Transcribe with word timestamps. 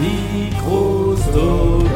Microsoft. 0.00 1.88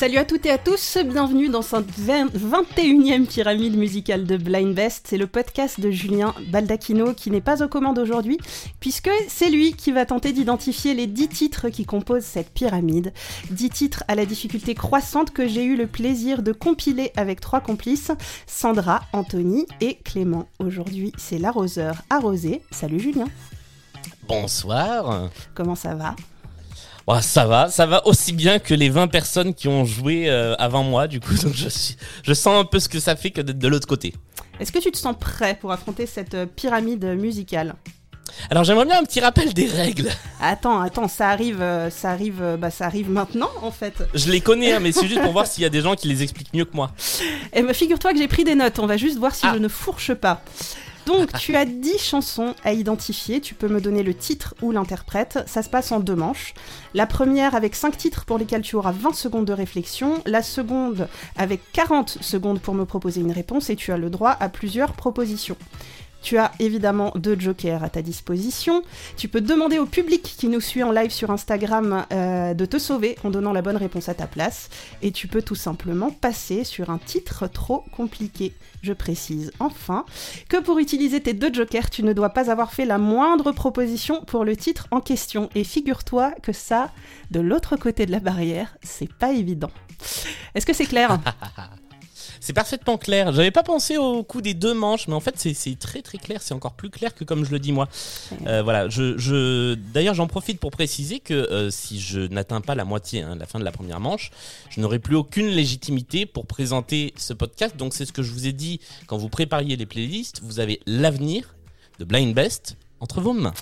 Salut 0.00 0.16
à 0.16 0.24
toutes 0.24 0.46
et 0.46 0.50
à 0.50 0.56
tous, 0.56 0.96
bienvenue 1.04 1.50
dans 1.50 1.60
cette 1.60 1.90
21e 1.90 3.26
pyramide 3.26 3.76
musicale 3.76 4.24
de 4.24 4.38
Blind 4.38 4.74
Best. 4.74 5.08
C'est 5.10 5.18
le 5.18 5.26
podcast 5.26 5.78
de 5.78 5.90
Julien 5.90 6.34
Baldacchino 6.48 7.12
qui 7.12 7.30
n'est 7.30 7.42
pas 7.42 7.62
aux 7.62 7.68
commandes 7.68 7.98
aujourd'hui, 7.98 8.38
puisque 8.80 9.10
c'est 9.28 9.50
lui 9.50 9.74
qui 9.74 9.92
va 9.92 10.06
tenter 10.06 10.32
d'identifier 10.32 10.94
les 10.94 11.06
10 11.06 11.28
titres 11.28 11.68
qui 11.68 11.84
composent 11.84 12.24
cette 12.24 12.48
pyramide. 12.48 13.12
10 13.50 13.68
titres 13.68 14.04
à 14.08 14.14
la 14.14 14.24
difficulté 14.24 14.74
croissante 14.74 15.32
que 15.32 15.46
j'ai 15.46 15.64
eu 15.64 15.76
le 15.76 15.86
plaisir 15.86 16.42
de 16.42 16.52
compiler 16.52 17.12
avec 17.18 17.42
trois 17.42 17.60
complices, 17.60 18.10
Sandra, 18.46 19.02
Anthony 19.12 19.66
et 19.82 19.96
Clément. 19.96 20.48
Aujourd'hui, 20.60 21.12
c'est 21.18 21.36
l'arroseur 21.36 21.96
arrosé. 22.08 22.62
Salut 22.70 23.00
Julien. 23.00 23.26
Bonsoir. 24.26 25.28
Comment 25.54 25.74
ça 25.74 25.94
va? 25.94 26.16
Oh, 27.12 27.20
ça 27.20 27.44
va, 27.44 27.68
ça 27.68 27.86
va 27.86 28.06
aussi 28.06 28.32
bien 28.32 28.60
que 28.60 28.72
les 28.72 28.88
20 28.88 29.08
personnes 29.08 29.52
qui 29.52 29.66
ont 29.66 29.84
joué 29.84 30.30
euh, 30.30 30.54
avant 30.60 30.84
moi, 30.84 31.08
du 31.08 31.18
coup, 31.18 31.34
donc 31.42 31.54
je, 31.54 31.68
suis, 31.68 31.96
je 32.22 32.32
sens 32.32 32.60
un 32.60 32.64
peu 32.64 32.78
ce 32.78 32.88
que 32.88 33.00
ça 33.00 33.16
fait 33.16 33.32
que 33.32 33.40
d'être 33.40 33.58
de 33.58 33.66
l'autre 33.66 33.88
côté. 33.88 34.14
Est-ce 34.60 34.70
que 34.70 34.78
tu 34.78 34.92
te 34.92 34.96
sens 34.96 35.16
prêt 35.18 35.58
pour 35.60 35.72
affronter 35.72 36.06
cette 36.06 36.34
euh, 36.34 36.46
pyramide 36.46 37.04
musicale? 37.18 37.74
Alors 38.48 38.62
j'aimerais 38.62 38.84
bien 38.84 39.00
un 39.00 39.02
petit 39.02 39.18
rappel 39.18 39.52
des 39.52 39.66
règles. 39.66 40.08
Attends, 40.40 40.80
attends, 40.80 41.08
ça 41.08 41.30
arrive, 41.30 41.60
euh, 41.60 41.90
ça 41.90 42.10
arrive, 42.12 42.56
bah 42.60 42.70
ça 42.70 42.86
arrive 42.86 43.10
maintenant 43.10 43.50
en 43.60 43.72
fait. 43.72 44.04
Je 44.14 44.30
les 44.30 44.40
connais, 44.40 44.74
hein, 44.74 44.78
mais 44.80 44.92
c'est 44.92 45.08
juste 45.08 45.20
pour 45.20 45.32
voir 45.32 45.48
s'il 45.48 45.64
y 45.64 45.66
a 45.66 45.68
des 45.68 45.80
gens 45.80 45.96
qui 45.96 46.06
les 46.06 46.22
expliquent 46.22 46.54
mieux 46.54 46.64
que 46.64 46.76
moi. 46.76 46.92
Et 47.52 47.62
bah, 47.62 47.74
figure-toi 47.74 48.12
que 48.12 48.18
j'ai 48.18 48.28
pris 48.28 48.44
des 48.44 48.54
notes, 48.54 48.78
on 48.78 48.86
va 48.86 48.96
juste 48.96 49.18
voir 49.18 49.34
si 49.34 49.46
Ah. 49.46 49.54
je 49.54 49.58
ne 49.58 49.66
fourche 49.66 50.14
pas. 50.14 50.42
Donc 51.10 51.32
tu 51.32 51.56
as 51.56 51.64
10 51.64 51.98
chansons 51.98 52.54
à 52.62 52.72
identifier, 52.72 53.40
tu 53.40 53.56
peux 53.56 53.66
me 53.66 53.80
donner 53.80 54.04
le 54.04 54.14
titre 54.14 54.54
ou 54.62 54.70
l'interprète, 54.70 55.40
ça 55.46 55.64
se 55.64 55.68
passe 55.68 55.90
en 55.90 55.98
deux 55.98 56.14
manches. 56.14 56.54
La 56.94 57.04
première 57.04 57.56
avec 57.56 57.74
5 57.74 57.96
titres 57.96 58.24
pour 58.24 58.38
lesquels 58.38 58.62
tu 58.62 58.76
auras 58.76 58.92
20 58.92 59.12
secondes 59.16 59.44
de 59.44 59.52
réflexion, 59.52 60.22
la 60.24 60.44
seconde 60.44 61.08
avec 61.36 61.62
40 61.72 62.18
secondes 62.20 62.60
pour 62.60 62.74
me 62.74 62.84
proposer 62.84 63.22
une 63.22 63.32
réponse 63.32 63.70
et 63.70 63.76
tu 63.76 63.90
as 63.90 63.98
le 63.98 64.08
droit 64.08 64.36
à 64.38 64.48
plusieurs 64.48 64.92
propositions. 64.92 65.56
Tu 66.22 66.38
as 66.38 66.52
évidemment 66.58 67.12
deux 67.16 67.38
jokers 67.38 67.82
à 67.82 67.90
ta 67.90 68.02
disposition. 68.02 68.82
Tu 69.16 69.28
peux 69.28 69.40
demander 69.40 69.78
au 69.78 69.86
public 69.86 70.22
qui 70.22 70.48
nous 70.48 70.60
suit 70.60 70.82
en 70.82 70.92
live 70.92 71.10
sur 71.10 71.30
Instagram 71.30 72.04
euh, 72.12 72.54
de 72.54 72.64
te 72.64 72.78
sauver 72.78 73.16
en 73.24 73.30
donnant 73.30 73.52
la 73.52 73.62
bonne 73.62 73.76
réponse 73.76 74.08
à 74.08 74.14
ta 74.14 74.26
place. 74.26 74.68
Et 75.02 75.12
tu 75.12 75.28
peux 75.28 75.42
tout 75.42 75.54
simplement 75.54 76.10
passer 76.10 76.64
sur 76.64 76.90
un 76.90 76.98
titre 76.98 77.46
trop 77.46 77.84
compliqué. 77.92 78.52
Je 78.82 78.92
précise 78.92 79.52
enfin 79.58 80.04
que 80.48 80.58
pour 80.58 80.78
utiliser 80.78 81.20
tes 81.20 81.32
deux 81.32 81.52
jokers, 81.52 81.90
tu 81.90 82.02
ne 82.02 82.12
dois 82.12 82.30
pas 82.30 82.50
avoir 82.50 82.72
fait 82.72 82.84
la 82.84 82.98
moindre 82.98 83.52
proposition 83.52 84.22
pour 84.24 84.44
le 84.44 84.56
titre 84.56 84.86
en 84.90 85.00
question. 85.00 85.50
Et 85.54 85.64
figure-toi 85.64 86.32
que 86.42 86.52
ça, 86.52 86.90
de 87.30 87.40
l'autre 87.40 87.76
côté 87.76 88.06
de 88.06 88.12
la 88.12 88.20
barrière, 88.20 88.76
c'est 88.82 89.12
pas 89.12 89.32
évident. 89.32 89.70
Est-ce 90.54 90.66
que 90.66 90.72
c'est 90.72 90.86
clair? 90.86 91.18
C'est 92.40 92.54
parfaitement 92.54 92.96
clair. 92.96 93.32
J'avais 93.32 93.50
pas 93.50 93.62
pensé 93.62 93.98
au 93.98 94.22
coup 94.22 94.40
des 94.40 94.54
deux 94.54 94.72
manches, 94.72 95.06
mais 95.08 95.14
en 95.14 95.20
fait 95.20 95.34
c'est 95.36 95.78
très 95.78 96.00
très 96.00 96.18
clair. 96.18 96.40
C'est 96.40 96.54
encore 96.54 96.72
plus 96.72 96.88
clair 96.90 97.14
que 97.14 97.22
comme 97.22 97.44
je 97.44 97.50
le 97.50 97.58
dis 97.58 97.70
moi. 97.70 97.88
Euh, 98.46 98.62
voilà. 98.62 98.88
Je, 98.88 99.18
je... 99.18 99.74
D'ailleurs 99.74 100.14
j'en 100.14 100.26
profite 100.26 100.58
pour 100.58 100.70
préciser 100.70 101.20
que 101.20 101.34
euh, 101.34 101.70
si 101.70 102.00
je 102.00 102.20
n'atteins 102.20 102.62
pas 102.62 102.74
la 102.74 102.84
moitié, 102.84 103.22
hein, 103.22 103.36
la 103.38 103.46
fin 103.46 103.58
de 103.58 103.64
la 103.64 103.72
première 103.72 104.00
manche, 104.00 104.30
je 104.70 104.80
n'aurai 104.80 104.98
plus 104.98 105.16
aucune 105.16 105.48
légitimité 105.48 106.24
pour 106.24 106.46
présenter 106.46 107.12
ce 107.16 107.34
podcast. 107.34 107.76
Donc 107.76 107.92
c'est 107.92 108.06
ce 108.06 108.12
que 108.12 108.22
je 108.22 108.32
vous 108.32 108.46
ai 108.46 108.52
dit 108.52 108.80
quand 109.06 109.18
vous 109.18 109.28
prépariez 109.28 109.76
les 109.76 109.86
playlists. 109.86 110.40
Vous 110.42 110.60
avez 110.60 110.80
l'avenir 110.86 111.54
de 111.98 112.04
Blind 112.04 112.34
Best 112.34 112.76
entre 113.00 113.20
vos 113.20 113.34
mains. 113.34 113.54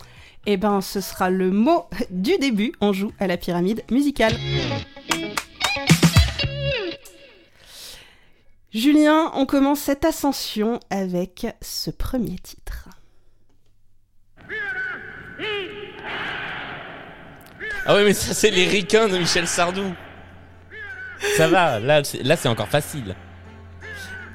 Eh 0.47 0.56
ben, 0.56 0.81
ce 0.81 1.00
sera 1.00 1.31
le 1.31 1.50
mot 1.50 1.84
du 2.10 2.39
début. 2.39 2.72
On 2.81 2.93
joue 2.93 3.12
à 3.19 3.27
la 3.27 3.37
pyramide 3.37 3.83
musicale. 3.91 4.34
Julien, 8.73 9.31
on 9.34 9.47
commence 9.47 9.81
cette 9.81 10.05
ascension 10.05 10.79
avec 10.91 11.47
ce 11.62 11.91
premier 11.91 12.37
titre. 12.39 12.89
Ah 17.87 17.95
oui, 17.95 18.03
mais 18.05 18.12
ça, 18.12 18.34
c'est 18.34 18.51
les 18.51 18.67
ricains 18.67 19.09
de 19.09 19.17
Michel 19.17 19.47
Sardou. 19.47 19.95
Ça 21.37 21.49
va, 21.49 21.81
là, 21.81 22.05
c'est, 22.05 22.23
là, 22.23 22.37
c'est 22.37 22.49
encore 22.49 22.69
facile. 22.69 23.17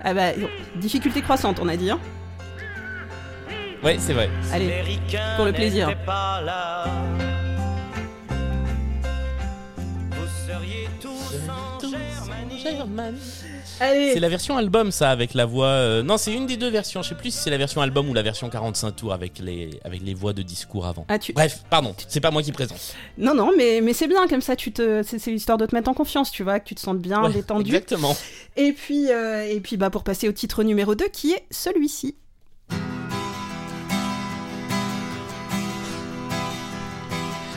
Ah 0.04 0.14
bah, 0.14 0.32
difficulté 0.76 1.22
croissante, 1.22 1.60
on 1.62 1.68
a 1.68 1.78
dit. 1.78 1.92
Hein 1.92 2.00
Ouais, 3.84 3.98
c'est 4.00 4.14
vrai. 4.14 4.30
Allez, 4.52 5.00
pour 5.36 5.46
le 5.46 5.54
plaisir. 5.54 5.96
Pas 6.06 6.42
là. 6.42 6.86
Vous 10.12 10.28
seriez 10.48 10.90
tous 11.00 11.50
en 11.50 11.73
C'est 13.78 14.20
la 14.20 14.30
version 14.30 14.58
album, 14.58 14.92
ça, 14.92 15.10
avec 15.10 15.34
la 15.34 15.46
voix. 15.46 15.68
euh, 15.68 16.04
Non, 16.04 16.18
c'est 16.18 16.34
une 16.34 16.46
des 16.46 16.58
deux 16.58 16.70
versions. 16.70 17.02
Je 17.02 17.10
sais 17.10 17.16
plus 17.16 17.32
si 17.32 17.38
c'est 17.40 17.50
la 17.50 17.58
version 17.58 17.82
album 17.82 18.10
ou 18.10 18.14
la 18.14 18.22
version 18.22 18.50
45 18.50 18.92
tours 18.96 19.14
avec 19.14 19.40
les, 19.40 19.80
avec 19.84 20.02
les 20.02 20.14
voix 20.14 20.34
de 20.34 20.42
discours 20.42 20.86
avant. 20.86 21.06
Ah, 21.10 21.20
tu... 21.20 21.34
Bref, 21.34 21.64
pardon, 21.70 21.96
c'est 22.08 22.20
pas 22.22 22.32
moi 22.32 22.42
qui 22.44 22.52
présente. 22.52 22.96
Non, 23.18 23.34
non, 23.34 23.52
mais, 23.58 23.82
mais 23.82 23.94
c'est 23.94 24.08
bien 24.08 24.28
comme 24.28 24.42
ça. 24.42 24.56
Tu 24.56 24.72
te, 24.72 25.02
c'est, 25.04 25.20
c'est 25.20 25.32
histoire 25.34 25.58
de 25.58 25.66
te 25.66 25.76
mettre 25.76 25.90
en 25.90 25.94
confiance, 25.94 26.32
tu 26.32 26.44
vois, 26.44 26.60
que 26.60 26.68
tu 26.68 26.76
te 26.76 26.82
sentes 26.82 27.00
bien 27.00 27.24
Ouais, 27.24 27.34
détendu. 27.34 27.66
Exactement. 27.70 28.16
Et 28.56 28.72
puis, 28.74 29.12
euh, 29.12 29.44
et 29.50 29.60
puis, 29.60 29.78
bah, 29.78 29.90
pour 29.90 30.04
passer 30.04 30.28
au 30.30 30.32
titre 30.32 30.64
numéro 30.64 30.96
2, 30.96 31.08
qui 31.10 31.32
est 31.32 31.44
celui-ci. 31.52 32.16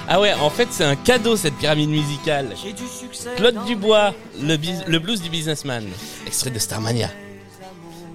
Ah 0.08 0.20
ouais, 0.20 0.32
en 0.34 0.50
fait, 0.50 0.68
c'est 0.70 0.84
un 0.84 0.94
cadeau 0.94 1.36
cette 1.36 1.56
pyramide 1.56 1.90
musicale. 1.90 2.54
J'ai 2.62 2.72
du 2.72 2.86
succès. 2.86 3.30
Claude 3.36 3.56
Dubois, 3.66 4.14
le, 4.40 4.98
blues 4.98 5.20
du 5.20 5.30
businessman. 5.30 5.84
Extrait 6.26 6.50
de 6.50 6.60
Starmania. 6.60 7.08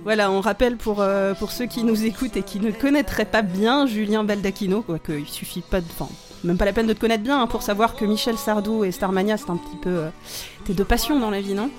Voilà, 0.03 0.31
on 0.31 0.39
rappelle 0.39 0.77
pour, 0.77 1.01
euh, 1.01 1.33
pour 1.33 1.51
ceux 1.51 1.65
qui 1.65 1.83
nous 1.83 2.05
écoutent 2.05 2.37
et 2.37 2.43
qui 2.43 2.61
ne 2.61 2.71
connaîtraient 2.71 3.25
pas 3.25 3.41
bien 3.41 3.87
Julien 3.87 4.23
Baldacchino, 4.23 4.81
quoi, 4.83 4.99
qu'il 4.99 5.27
suffit 5.27 5.61
pas 5.61 5.81
de. 5.81 5.85
Enfin, 5.91 6.09
même 6.45 6.57
pas 6.57 6.65
la 6.65 6.73
peine 6.73 6.87
de 6.87 6.93
te 6.93 6.99
connaître 6.99 7.23
bien 7.23 7.41
hein, 7.41 7.47
pour 7.47 7.61
savoir 7.61 7.95
que 7.95 8.05
Michel 8.05 8.37
Sardou 8.37 8.85
et 8.85 8.91
Starmania, 8.91 9.35
c'est 9.37 9.49
un 9.49 9.57
petit 9.57 9.77
peu 9.77 9.89
euh, 9.89 10.09
tes 10.65 10.73
deux 10.73 10.85
passions 10.85 11.19
dans 11.19 11.29
la 11.29 11.41
vie, 11.41 11.53
non? 11.53 11.69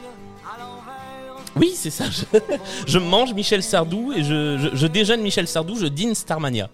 Oui, 1.57 1.73
c'est 1.75 1.91
ça. 1.91 2.05
Je, 2.11 2.39
je 2.87 2.99
mange 2.99 3.33
Michel 3.35 3.63
Sardou 3.63 4.13
et 4.13 4.23
je, 4.23 4.59
je, 4.59 4.69
je 4.77 4.87
déjeune 4.87 5.23
Michel 5.23 5.49
Sardou, 5.49 5.77
je 5.77 5.87
dîne 5.87 6.15
Starmania. 6.15 6.69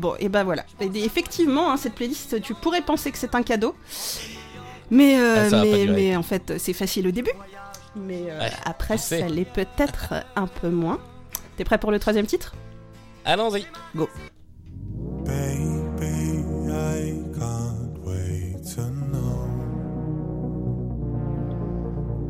Bon, 0.00 0.14
et 0.18 0.30
ben 0.30 0.44
voilà. 0.44 0.64
Et 0.80 0.86
effectivement, 1.04 1.70
hein, 1.70 1.76
cette 1.76 1.94
playlist, 1.94 2.40
tu 2.40 2.54
pourrais 2.54 2.80
penser 2.80 3.10
que 3.12 3.18
c'est 3.18 3.34
un 3.34 3.42
cadeau. 3.42 3.74
Mais, 4.90 5.20
euh, 5.20 5.50
Ah, 5.52 5.62
mais, 5.92 6.16
en 6.16 6.22
fait, 6.22 6.54
c'est 6.56 6.72
facile 6.72 7.06
au 7.06 7.10
début. 7.10 7.30
Mais 7.94 8.22
euh, 8.30 8.38
Ouais, 8.40 8.50
après, 8.64 8.96
ça 8.96 9.28
l'est 9.28 9.44
peut-être 9.44 10.14
un 10.36 10.46
peu 10.46 10.70
moins. 10.70 10.98
T'es 11.58 11.64
prêt 11.64 11.76
pour 11.76 11.90
le 11.90 11.98
troisième 11.98 12.24
titre? 12.24 12.54
Allons-y. 13.26 13.66
Baby, 15.26 16.44
I 16.70 17.12
can't 17.38 17.98
wait 18.02 18.56
to 18.74 18.82
know. 19.10 19.48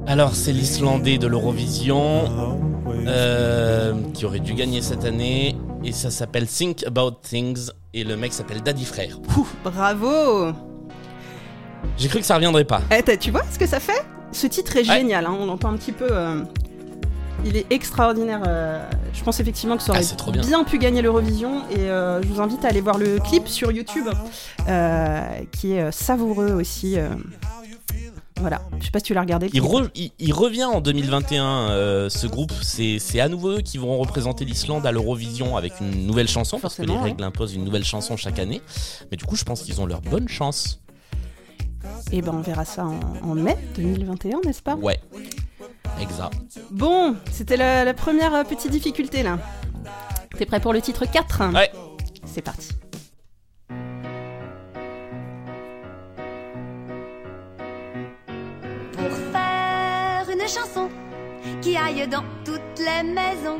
Alors, 0.08 0.34
c'est 0.34 0.52
l'Islandais 0.52 1.19
de 1.19 1.28
l'Eurovision. 1.28 2.58
Euh, 3.06 3.94
qui 4.12 4.26
aurait 4.26 4.41
dû 4.41 4.54
gagner 4.54 4.82
cette 4.82 5.04
année. 5.04 5.56
Et 5.83 5.93
ça 5.93 6.11
s'appelle 6.11 6.47
Think 6.47 6.85
About 6.87 7.13
Things. 7.23 7.71
Et 7.95 8.05
le 8.05 8.17
mec 8.17 8.33
s'appelle 8.33 8.63
Daddy 8.63 8.85
Frère. 8.85 9.19
Ouh, 9.37 9.47
Bravo 9.65 10.53
J'ai 11.97 12.09
cru 12.09 12.21
que 12.21 12.25
ça 12.27 12.35
reviendrait 12.37 12.65
pas. 12.65 12.83
Eh, 12.91 13.17
Tu 13.19 13.31
vois 13.31 13.43
ce 13.51 13.59
que 13.59 13.67
ça 13.67 13.81
fait? 13.81 14.05
Ce 14.33 14.47
titre 14.47 14.77
est 14.77 14.89
Ouais. 14.89 14.99
génial, 14.99 15.27
hein, 15.27 15.37
on 15.39 15.49
entend 15.49 15.71
un 15.71 15.77
petit 15.77 15.93
peu... 15.93 16.06
euh, 16.11 16.43
Il 17.44 17.56
est 17.56 17.67
extraordinaire. 17.71 18.43
euh, 18.47 18.88
Je 19.12 19.25
pense 19.25 19.41
effectivement 19.41 19.77
que 19.77 19.82
ça 19.82 19.93
aurait 19.93 20.03
Ah, 20.09 20.17
trop 20.17 20.31
bien. 20.31 20.65
pu 20.65 20.79
gagner 20.79 21.03
l'Eurovision. 21.03 21.62
Et 21.71 21.79
euh, 21.91 22.23
je 22.23 22.29
vous 22.29 22.41
invite 22.41 22.65
à 22.65 22.69
aller 22.69 22.81
voir 22.83 22.99
le 22.99 23.19
clip 23.19 23.49
sur 23.49 23.73
YouTube, 23.73 24.06
qui 25.50 25.73
est 25.73 25.91
savoureux 25.91 26.53
aussi. 26.53 26.97
Voilà, 28.40 28.62
je 28.78 28.87
sais 28.87 28.90
pas 28.90 28.98
si 29.00 29.04
tu 29.04 29.14
l'as 29.14 29.20
regardé. 29.20 29.46
Il, 29.52 29.60
clip. 29.60 29.64
re- 29.72 29.90
il- 29.94 30.12
il 30.19 30.32
revient 30.32 30.64
en 30.64 30.81
2021, 30.81 31.70
euh, 31.70 32.08
ce 32.08 32.26
groupe. 32.26 32.52
C'est 32.62 33.20
à 33.20 33.28
nouveau 33.28 33.58
eux 33.58 33.60
qui 33.60 33.76
vont 33.78 33.96
représenter 33.98 34.44
l'Islande 34.44 34.87
à 34.87 34.92
l'Eurovision 34.92 35.56
avec 35.56 35.75
une 35.81 36.06
nouvelle 36.06 36.28
chanson, 36.28 36.58
parce 36.58 36.76
que 36.76 36.82
les 36.82 36.96
règles 36.96 37.22
imposent 37.25 37.54
une 37.54 37.64
nouvelle 37.64 37.84
chanson 37.84 38.16
chaque 38.16 38.38
année. 38.38 38.62
Mais 39.10 39.16
du 39.16 39.25
coup, 39.25 39.37
je 39.37 39.44
pense 39.44 39.62
qu'ils 39.62 39.81
ont 39.81 39.87
leur 39.87 40.00
bonne 40.00 40.28
chance. 40.28 40.81
Et 42.12 42.22
ben 42.22 42.32
on 42.34 42.40
verra 42.40 42.64
ça 42.64 42.84
en, 42.87 42.98
en 43.22 43.34
mai 43.34 43.56
2021, 43.76 44.40
n'est-ce 44.44 44.62
pas? 44.62 44.75
Ouais. 44.76 45.00
Exact. 46.00 46.34
Bon, 46.70 47.16
c'était 47.32 47.56
la, 47.56 47.84
la 47.84 47.94
première 47.94 48.34
euh, 48.34 48.44
petite 48.44 48.70
difficulté 48.70 49.22
là. 49.22 49.38
T'es 50.37 50.46
prêt 50.46 50.60
pour 50.60 50.72
le 50.72 50.81
titre 50.81 51.04
4 51.10 51.52
Ouais. 51.54 51.70
C'est 52.25 52.42
parti. 52.42 52.69
Qui 61.61 61.77
aille 61.77 62.07
dans 62.09 62.25
toutes 62.45 62.79
les 62.79 63.03
maisons. 63.09 63.59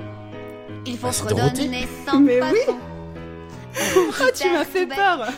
Il 0.87 0.97
faut 0.97 1.09
Ah, 1.09 1.13
se 1.13 1.23
redonner 1.25 1.87
sans 2.07 2.21
Mais 2.21 2.41
oui. 2.43 2.75
Oh, 3.97 4.25
tu 4.35 4.51
m'as 4.51 4.65
fait 4.65 4.87
peur. 4.87 5.29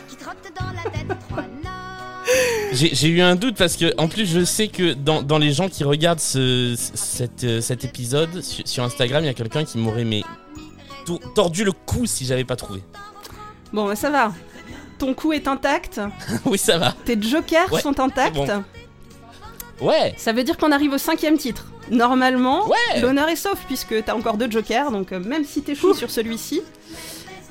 J'ai 2.71 2.95
j'ai 2.95 3.07
eu 3.09 3.21
un 3.21 3.35
doute 3.35 3.57
parce 3.57 3.75
que, 3.75 3.93
en 3.97 4.07
plus, 4.07 4.25
je 4.25 4.43
sais 4.45 4.69
que 4.69 4.93
dans, 4.93 5.21
dans 5.21 5.37
les 5.37 5.51
gens 5.51 5.67
qui 5.67 5.83
regardent 5.83 6.21
ce, 6.21 6.73
cet, 6.77 7.61
cet 7.61 7.83
épisode 7.83 8.41
sur, 8.41 8.65
sur 8.67 8.83
Instagram, 8.83 9.23
il 9.23 9.27
y 9.27 9.29
a 9.29 9.33
quelqu'un 9.33 9.65
qui 9.65 9.77
m'aurait 9.77 10.05
mais 10.05 10.23
tordu 11.35 11.65
le 11.65 11.73
cou 11.73 12.05
si 12.05 12.25
j'avais 12.25 12.45
pas 12.45 12.55
trouvé. 12.55 12.81
Bon, 13.73 13.85
bah, 13.87 13.95
ça 13.95 14.09
va. 14.09 14.31
Ton 14.99 15.13
coup 15.13 15.33
est 15.33 15.47
intact, 15.47 15.99
oui, 16.45 16.57
ça 16.57 16.77
va. 16.77 16.93
tes 17.03 17.21
jokers 17.21 17.71
Ouais, 17.73 17.81
sont 17.81 17.99
intacts. 17.99 18.35
c'est 18.37 18.45
bon. 18.45 18.63
Ouais. 19.81 20.13
Ça 20.17 20.31
veut 20.33 20.43
dire 20.43 20.57
qu'on 20.57 20.71
arrive 20.71 20.93
au 20.93 20.97
cinquième 20.97 21.37
titre. 21.37 21.65
Normalement, 21.91 22.67
Ouais. 22.67 23.01
l'honneur 23.01 23.27
est 23.29 23.35
sauf 23.35 23.59
puisque 23.67 24.03
t'as 24.05 24.13
encore 24.13 24.37
deux 24.37 24.49
jokers, 24.49 24.91
donc 24.91 25.11
euh, 25.11 25.19
même 25.19 25.43
si 25.43 25.61
t'échoues 25.61 25.93
sur 25.93 26.09
celui-ci. 26.09 26.61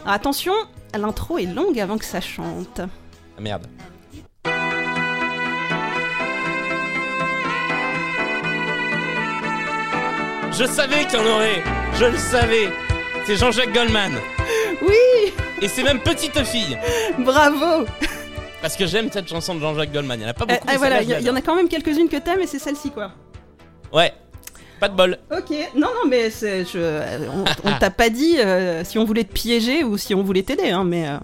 Attention, 0.06 0.54
l'intro 0.98 1.38
est 1.38 1.46
longue 1.46 1.78
avant 1.78 1.98
que 1.98 2.04
ça 2.04 2.20
chante. 2.20 2.80
Ah, 2.80 3.40
merde. 3.40 3.66
Je 10.52 10.64
savais 10.66 11.06
qu'il 11.06 11.18
y 11.18 11.22
en 11.22 11.26
aurait. 11.26 11.62
Je 11.98 12.04
le 12.06 12.18
savais. 12.18 12.68
C'est 13.26 13.36
Jean-Jacques 13.36 13.72
Goldman. 13.72 14.12
Oui, 14.82 15.32
Et 15.60 15.68
c'est 15.68 15.82
même 15.82 16.00
petite 16.00 16.42
fille. 16.44 16.76
bravo 17.18 17.86
Parce 18.62 18.76
que 18.76 18.87
j'aime 18.87 19.11
cette 19.12 19.29
chanson 19.29 19.55
de 19.56 19.61
Jean-Jacques 19.61 19.93
Goldman. 19.93 20.19
Il 20.20 20.23
y 20.23 20.26
en 20.26 20.31
a 20.31 20.35
pas 20.35 20.47
Eh, 20.49 20.53
beaucoup. 20.55 20.67
mais 20.69 20.76
Voilà, 20.79 21.03
il 21.03 21.11
y, 21.11 21.25
y 21.25 21.31
en 21.31 21.37
a 21.37 21.43
quand 21.43 21.55
même 21.56 21.69
quelques-unes 21.69 22.09
que 22.09 22.17
t'aimes 22.17 22.41
et 22.41 22.47
c'est 22.47 22.59
celle-ci 22.61 22.91
quoi. 22.91 23.11
Ouais. 23.93 24.12
Pas 24.81 24.88
de 24.88 24.97
bol. 24.97 25.19
Ok, 25.31 25.50
non, 25.76 25.88
non, 25.88 26.09
mais 26.09 26.31
c'est, 26.31 26.64
je, 26.64 26.79
euh, 26.79 27.19
on, 27.32 27.44
on 27.70 27.79
t'a 27.79 27.91
pas 27.91 28.09
dit 28.09 28.38
euh, 28.38 28.82
si 28.85 28.99
on 28.99 29.05
voulait 29.05 29.23
te 29.25 29.32
piéger 29.32 29.85
ou 29.85 29.97
si 29.99 30.14
on 30.14 30.23
voulait 30.25 30.43
t'aider, 30.43 30.70
hein, 30.70 30.82
mais 30.85 31.09
euh, 31.09 31.19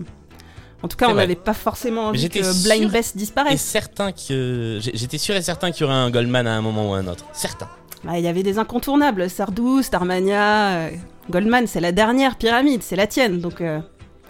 en 0.82 0.86
tout 0.88 0.96
cas, 0.96 1.08
on 1.08 1.14
n'avait 1.14 1.34
pas 1.34 1.54
forcément 1.54 2.06
envie 2.08 2.28
que 2.28 2.38
Blind 2.68 2.90
Best 2.92 3.16
Et 3.16 3.18
disparaisse. 3.18 3.60
certain 3.60 4.12
que. 4.12 4.78
J'étais 4.94 5.18
sûr 5.18 5.34
et 5.34 5.42
certain 5.42 5.72
qu'il 5.72 5.82
y 5.82 5.84
aurait 5.86 5.96
un 5.96 6.10
Goldman 6.10 6.46
à 6.46 6.52
un 6.54 6.60
moment 6.60 6.90
ou 6.90 6.94
à 6.94 6.98
un 6.98 7.06
autre. 7.08 7.24
Certain. 7.32 7.68
Bah, 8.04 8.16
Il 8.18 8.24
y 8.24 8.28
avait 8.28 8.44
des 8.44 8.58
incontournables, 8.60 9.28
Sardou, 9.28 9.82
Starmania, 9.82 10.68
euh, 10.76 10.90
Goldman, 11.30 11.66
c'est 11.66 11.80
la 11.80 11.90
dernière 11.90 12.36
pyramide, 12.36 12.84
c'est 12.84 12.94
la 12.94 13.08
tienne, 13.08 13.40
donc 13.40 13.60
euh, 13.60 13.80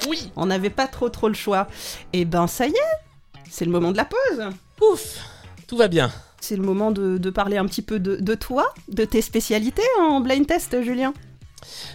Oui. 0.09 0.31
on 0.37 0.47
n'avait 0.47 0.71
pas 0.71 0.87
trop 0.87 1.09
trop 1.09 1.29
le 1.29 1.35
choix. 1.35 1.67
Et 2.13 2.25
ben 2.25 2.47
ça 2.47 2.67
y 2.67 2.71
est, 2.71 3.41
c'est 3.51 3.65
le 3.65 3.71
moment 3.71 3.91
de 3.93 3.97
la 3.97 4.05
pause. 4.05 4.45
Ouf. 4.81 5.19
Tout 5.67 5.77
va 5.77 5.89
bien. 5.89 6.11
C'est 6.41 6.57
le 6.57 6.63
moment 6.63 6.93
de, 6.93 7.19
de 7.19 7.31
parler 7.31 7.57
un 7.57 7.67
petit 7.67 7.83
peu 7.83 7.99
de, 7.99 8.17
de 8.17 8.35
toi, 8.35 8.73
de 8.89 9.05
tes 9.05 9.23
spécialités 9.23 9.83
en 10.01 10.21
blind 10.21 10.47
test, 10.47 10.81
Julien. 10.83 11.13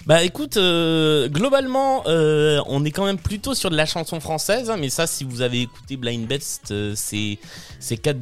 Bah 0.06 0.24
écoute, 0.24 0.57
euh, 0.57 1.30
globalement, 1.30 2.04
euh, 2.07 2.62
on 2.68 2.83
est 2.83 2.92
quand 2.92 3.06
même 3.06 3.18
plutôt 3.18 3.54
sur 3.54 3.69
de 3.69 3.75
la 3.75 3.86
chanson 3.86 4.19
française, 4.19 4.69
hein, 4.69 4.77
mais 4.77 4.89
ça, 4.89 5.07
si 5.07 5.24
vous 5.24 5.42
avez 5.42 5.62
écouté 5.62 5.98
Blind 5.98 6.27
Best 6.27 6.71
euh, 6.71 6.94
ces, 6.95 7.39
ces, 7.80 7.98
quatre 7.98 8.19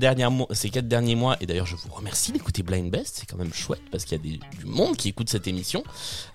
ces 0.51 0.69
quatre 0.69 0.87
derniers 0.87 1.15
mois, 1.15 1.37
et 1.41 1.45
d'ailleurs 1.45 1.65
je 1.65 1.75
vous 1.75 1.89
remercie 1.93 2.31
d'écouter 2.31 2.63
Blind 2.63 2.91
Best, 2.91 3.17
c'est 3.19 3.25
quand 3.25 3.37
même 3.37 3.53
chouette 3.53 3.81
parce 3.91 4.05
qu'il 4.05 4.17
y 4.17 4.35
a 4.35 4.57
du 4.57 4.65
monde 4.65 4.95
qui 4.95 5.09
écoute 5.09 5.29
cette 5.29 5.47
émission. 5.47 5.83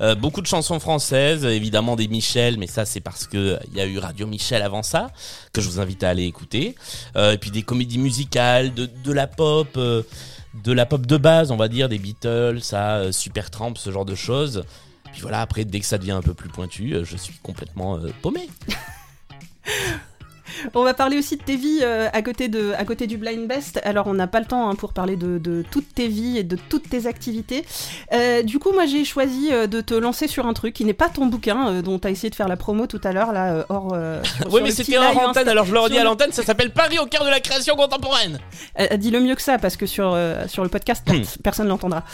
Euh, 0.00 0.14
beaucoup 0.14 0.42
de 0.42 0.46
chansons 0.46 0.80
françaises, 0.80 1.44
évidemment 1.44 1.96
des 1.96 2.08
Michel, 2.08 2.58
mais 2.58 2.66
ça 2.66 2.84
c'est 2.84 3.00
parce 3.00 3.26
que 3.26 3.36
euh, 3.36 3.58
il 3.70 3.76
y 3.76 3.80
a 3.80 3.86
eu 3.86 3.98
Radio 3.98 4.26
Michel 4.26 4.62
avant 4.62 4.82
ça, 4.82 5.10
que 5.52 5.60
je 5.60 5.68
vous 5.68 5.80
invite 5.80 6.02
à 6.02 6.10
aller 6.10 6.24
écouter. 6.24 6.74
Euh, 7.16 7.32
et 7.32 7.38
puis 7.38 7.50
des 7.50 7.62
comédies 7.62 7.98
musicales, 7.98 8.74
de, 8.74 8.86
de 8.86 9.12
la 9.12 9.26
pop. 9.26 9.76
de 9.76 10.72
la 10.72 10.86
pop 10.86 11.06
de 11.06 11.16
base, 11.16 11.50
on 11.50 11.56
va 11.56 11.68
dire, 11.68 11.88
des 11.88 11.98
Beatles, 11.98 12.60
ça, 12.62 13.12
Supertramp, 13.12 13.74
ce 13.76 13.90
genre 13.90 14.04
de 14.04 14.14
choses. 14.14 14.64
Puis 15.12 15.22
voilà, 15.22 15.40
après, 15.40 15.64
dès 15.64 15.80
que 15.80 15.86
ça 15.86 15.98
devient 15.98 16.12
un 16.12 16.22
peu 16.22 16.34
plus 16.34 16.48
pointu, 16.48 16.94
euh, 16.94 17.04
je 17.04 17.16
suis 17.16 17.34
complètement 17.42 17.96
euh, 17.96 18.08
paumé. 18.22 18.48
On 20.74 20.84
va 20.84 20.94
parler 20.94 21.18
aussi 21.18 21.36
de 21.36 21.42
tes 21.42 21.56
vies 21.56 21.80
euh, 21.82 22.08
à, 22.12 22.22
côté 22.22 22.48
de, 22.48 22.72
à 22.78 22.84
côté 22.84 23.06
du 23.06 23.18
Blind 23.18 23.46
Best. 23.46 23.78
Alors, 23.84 24.06
on 24.06 24.14
n'a 24.14 24.26
pas 24.26 24.40
le 24.40 24.46
temps 24.46 24.70
hein, 24.70 24.74
pour 24.74 24.92
parler 24.94 25.16
de, 25.16 25.36
de 25.38 25.64
toutes 25.70 25.92
tes 25.94 26.08
vies 26.08 26.38
et 26.38 26.44
de 26.44 26.56
toutes 26.56 26.88
tes 26.88 27.06
activités. 27.06 27.64
Euh, 28.12 28.42
du 28.42 28.58
coup, 28.58 28.72
moi, 28.72 28.86
j'ai 28.86 29.04
choisi 29.04 29.50
de 29.50 29.80
te 29.80 29.92
lancer 29.92 30.28
sur 30.28 30.46
un 30.46 30.54
truc 30.54 30.72
qui 30.72 30.84
n'est 30.84 30.94
pas 30.94 31.08
ton 31.10 31.26
bouquin, 31.26 31.68
euh, 31.68 31.82
dont 31.82 31.98
tu 31.98 32.06
as 32.06 32.10
essayé 32.10 32.30
de 32.30 32.34
faire 32.36 32.48
la 32.48 32.56
promo 32.56 32.86
tout 32.86 33.00
à 33.04 33.12
l'heure, 33.12 33.32
là, 33.32 33.66
hors. 33.68 33.88
Oui, 34.50 34.60
le 34.60 34.62
mais 34.62 34.70
c'était 34.70 34.92
live 34.98 35.18
antenne, 35.18 35.48
alors 35.48 35.66
je 35.66 35.72
le 35.72 35.80
redis 35.80 35.96
à 35.98 36.00
le- 36.00 36.04
l'antenne, 36.06 36.32
ça 36.32 36.42
s'appelle 36.44 36.72
Paris 36.72 36.98
au 37.00 37.06
cœur 37.06 37.24
de 37.24 37.30
la 37.30 37.40
création 37.40 37.74
contemporaine. 37.76 38.38
Euh, 38.80 38.96
Dis-le 38.96 39.20
mieux 39.20 39.34
que 39.34 39.42
ça, 39.42 39.58
parce 39.58 39.76
que 39.76 39.86
sur, 39.86 40.16
sur 40.46 40.62
le 40.62 40.68
podcast, 40.70 41.04
per- 41.04 41.22
personne 41.42 41.68
l'entendra. 41.68 42.04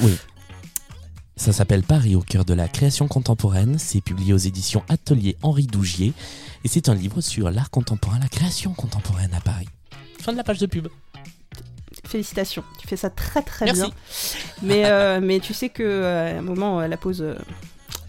Ça 1.36 1.52
s'appelle 1.52 1.82
Paris 1.82 2.14
au 2.14 2.20
cœur 2.20 2.44
de 2.44 2.54
la 2.54 2.68
création 2.68 3.08
contemporaine. 3.08 3.78
C'est 3.78 4.00
publié 4.00 4.32
aux 4.32 4.38
éditions 4.38 4.84
Atelier 4.88 5.36
Henri 5.42 5.66
Dougier. 5.66 6.12
Et 6.64 6.68
c'est 6.68 6.88
un 6.88 6.94
livre 6.94 7.20
sur 7.20 7.50
l'art 7.50 7.70
contemporain, 7.70 8.18
la 8.20 8.28
création 8.28 8.72
contemporaine 8.74 9.32
à 9.34 9.40
Paris. 9.40 9.68
Fin 10.20 10.32
de 10.32 10.36
la 10.36 10.44
page 10.44 10.58
de 10.58 10.66
pub. 10.66 10.88
Félicitations, 12.06 12.62
tu 12.78 12.86
fais 12.86 12.96
ça 12.96 13.10
très 13.10 13.42
très 13.42 13.64
Merci. 13.64 13.80
bien. 13.82 13.90
Mais, 14.62 14.84
euh, 14.86 15.20
mais 15.22 15.40
tu 15.40 15.54
sais 15.54 15.68
que 15.70 15.82
euh, 15.82 16.38
un 16.38 16.42
moment, 16.42 16.80
euh, 16.80 16.86
la 16.88 16.96
pause, 16.96 17.24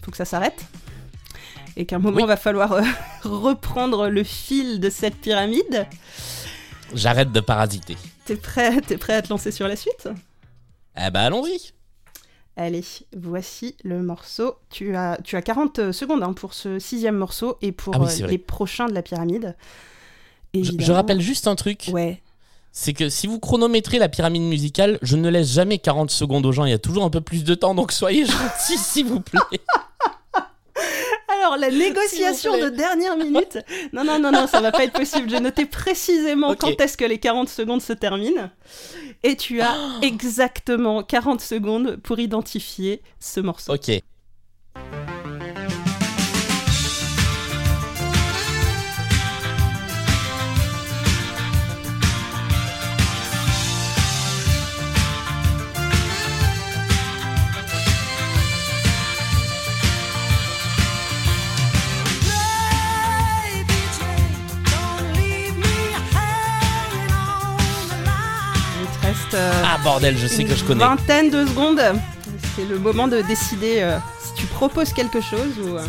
faut 0.02 0.10
que 0.10 0.16
ça 0.16 0.24
s'arrête. 0.24 0.64
Et 1.76 1.86
qu'à 1.86 1.96
un 1.96 2.00
moment, 2.00 2.18
Oui. 2.18 2.26
va 2.26 2.36
falloir 2.36 2.80
reprendre 3.24 4.08
le 4.08 4.22
fil 4.22 4.78
de 4.78 4.90
cette 4.90 5.16
pyramide. 5.16 5.86
J'arrête 6.92 7.32
de 7.32 7.40
parasiter. 7.40 7.96
T'es 8.26 8.36
prêt, 8.36 8.80
t'es 8.80 8.96
prêt 8.98 9.14
à 9.14 9.22
te 9.22 9.28
lancer 9.30 9.50
sur 9.50 9.66
la 9.66 9.74
suite? 9.74 10.08
Eh 10.96 11.10
ben 11.10 11.20
allons-y. 11.20 11.72
Allez, 12.56 12.84
voici 13.16 13.74
le 13.82 14.02
morceau. 14.02 14.54
Tu 14.70 14.94
as, 14.94 15.18
tu 15.24 15.36
as 15.36 15.42
40 15.42 15.90
secondes 15.90 16.22
hein, 16.22 16.32
pour 16.32 16.54
ce 16.54 16.78
sixième 16.78 17.16
morceau 17.16 17.58
et 17.62 17.72
pour 17.72 17.96
Ah 17.96 18.00
oui, 18.00 18.22
euh, 18.22 18.26
les 18.28 18.38
prochains 18.38 18.86
de 18.86 18.94
la 18.94 19.02
pyramide. 19.02 19.56
Je, 20.54 20.92
rappelle 20.92 21.20
juste 21.20 21.48
un 21.48 21.56
truc. 21.56 21.90
Ouais. 21.92 22.22
C'est 22.70 22.92
que 22.92 23.08
si 23.08 23.26
vous 23.26 23.40
chronométrez 23.40 23.98
la 23.98 24.08
pyramide 24.08 24.42
musicale, 24.42 24.98
je 25.02 25.16
ne 25.16 25.28
laisse 25.28 25.52
jamais 25.52 25.78
40 25.78 26.10
secondes 26.10 26.46
aux 26.46 26.52
gens. 26.52 26.64
Il 26.64 26.70
y 26.70 26.74
a 26.74 26.78
toujours 26.78 27.04
un 27.04 27.10
peu 27.10 27.20
plus 27.20 27.42
de 27.42 27.54
temps, 27.54 27.74
donc 27.74 27.90
soyez 27.90 28.24
gentils, 28.24 28.78
s'il 28.78 29.06
vous 29.06 29.20
plaît. 29.20 29.40
Alors, 31.28 31.56
la 31.56 31.70
négociation 31.70 32.56
de 32.58 32.68
dernière 32.68 33.16
minute. 33.16 33.58
Non, 33.92 34.04
non, 34.04 34.18
non, 34.18 34.30
non, 34.30 34.46
ça 34.46 34.60
va 34.60 34.72
pas 34.72 34.84
être 34.84 34.92
possible. 34.92 35.28
J'ai 35.28 35.40
noté 35.40 35.66
précisément 35.66 36.54
quand 36.54 36.80
est-ce 36.80 36.96
que 36.96 37.04
les 37.04 37.18
40 37.18 37.48
secondes 37.48 37.82
se 37.82 37.92
terminent. 37.92 38.50
Et 39.24 39.36
tu 39.36 39.60
as 39.60 39.76
exactement 40.02 41.02
40 41.02 41.40
secondes 41.40 41.96
pour 41.96 42.20
identifier 42.20 43.02
ce 43.18 43.40
morceau. 43.40 43.74
Ok. 43.74 43.90
Ah 69.64 69.78
bordel, 69.82 70.16
je 70.18 70.26
sais 70.26 70.44
que 70.44 70.54
je 70.54 70.64
connais. 70.64 70.84
vingtaine 70.84 71.30
de 71.30 71.46
secondes. 71.46 71.80
C'est 72.56 72.64
le 72.68 72.78
moment 72.78 73.08
de 73.08 73.20
décider 73.22 73.78
euh, 73.80 73.98
si 74.20 74.34
tu 74.42 74.46
proposes 74.46 74.92
quelque 74.92 75.20
chose 75.20 75.58
ou. 75.62 75.76
euh, 75.76 75.84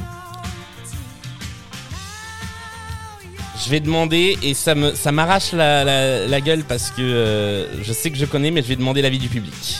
Je 3.63 3.69
vais 3.71 3.79
demander 3.79 4.37
et 4.43 4.53
ça 4.53 4.75
me 4.75 4.93
ça 4.93 5.11
m'arrache 5.11 5.53
la, 5.53 5.83
la- 5.83 6.27
la 6.27 6.41
gueule 6.41 6.63
parce 6.63 6.91
que 6.91 7.01
euh, 7.01 7.83
je 7.83 7.93
sais 7.93 8.11
que 8.11 8.17
je 8.17 8.25
connais, 8.25 8.51
mais 8.51 8.61
je 8.61 8.67
vais 8.67 8.75
demander 8.75 9.01
l'avis 9.01 9.17
du 9.19 9.29
public. 9.29 9.79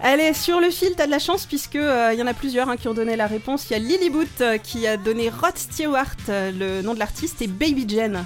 Allez, 0.00 0.34
sur 0.34 0.60
le 0.60 0.70
fil, 0.70 0.90
t'as 0.96 1.06
de 1.06 1.10
la 1.10 1.18
chance 1.18 1.46
puisque 1.46 1.74
euh, 1.76 2.10
il 2.12 2.18
y 2.18 2.22
en 2.22 2.26
a 2.26 2.34
plusieurs 2.34 2.68
hein, 2.68 2.76
qui 2.76 2.86
ont 2.86 2.94
donné 2.94 3.16
la 3.16 3.26
réponse. 3.26 3.66
Il 3.70 3.72
y 3.72 3.76
a 3.76 3.78
Lily 3.78 4.10
Boot 4.10 4.28
euh, 4.40 4.58
qui 4.58 4.86
a 4.86 4.96
donné 4.98 5.30
Rod 5.30 5.56
Stewart, 5.56 6.04
euh, 6.28 6.52
le 6.52 6.82
nom 6.82 6.94
de 6.94 6.98
l'artiste, 6.98 7.40
et 7.42 7.46
Baby 7.48 7.86
Jen, 7.88 8.24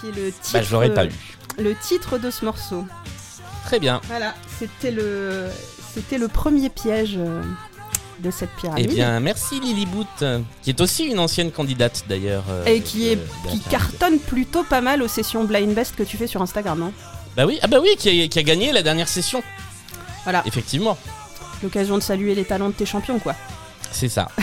qui 0.00 0.08
est 0.08 0.12
le 0.12 0.32
titre, 0.32 0.50
Bah 0.54 0.62
je 0.62 0.72
l'aurais 0.72 0.92
pas 0.92 1.04
eu. 1.06 1.12
le 1.58 1.74
titre 1.76 2.18
de 2.18 2.30
ce 2.30 2.44
morceau. 2.44 2.84
Très 3.68 3.80
bien. 3.80 4.00
Voilà, 4.08 4.34
c'était 4.58 4.90
le, 4.90 5.48
c'était 5.94 6.16
le 6.16 6.28
premier 6.28 6.70
piège 6.70 7.16
euh, 7.18 7.42
de 8.20 8.30
cette 8.30 8.48
Eh 8.56 8.60
pyramide. 8.62 8.88
bien, 8.94 9.20
merci 9.20 9.60
Lily 9.60 9.84
Boot, 9.84 10.24
qui 10.62 10.70
est 10.70 10.80
aussi 10.80 11.04
une 11.04 11.18
ancienne 11.18 11.52
candidate 11.52 12.04
d'ailleurs. 12.08 12.44
euh, 12.48 12.64
et 12.64 12.80
qui, 12.80 13.08
est, 13.08 13.16
de 13.16 13.68
cartonne 13.70 14.18
plutôt 14.20 14.64
pas 14.64 14.80
mal 14.80 15.02
aux 15.02 15.08
sessions 15.08 15.44
Blind 15.44 15.74
Best 15.74 15.96
que 15.96 16.02
tu 16.02 16.16
fais 16.16 16.26
sur 16.26 16.40
Instagram. 16.40 16.82
hein. 16.82 16.92
Bah 17.36 17.44
oui, 17.44 17.58
ah 17.60 17.66
bah 17.66 17.76
oui, 17.82 17.90
qui 17.98 18.08
a, 18.22 18.28
qui 18.28 18.38
a 18.38 18.42
gagné 18.42 18.72
la 18.72 18.82
dernière 18.82 19.06
session. 19.08 19.42
Voilà. 20.24 20.42
Effectivement, 20.46 20.96
L'occasion 21.62 21.98
de 21.98 22.02
saluer 22.02 22.34
les 22.34 22.44
talents 22.44 22.68
de 22.68 22.74
tes 22.74 22.86
champions, 22.86 23.18
quoi. 23.18 23.34
c'est 23.92 24.08
ça. 24.08 24.28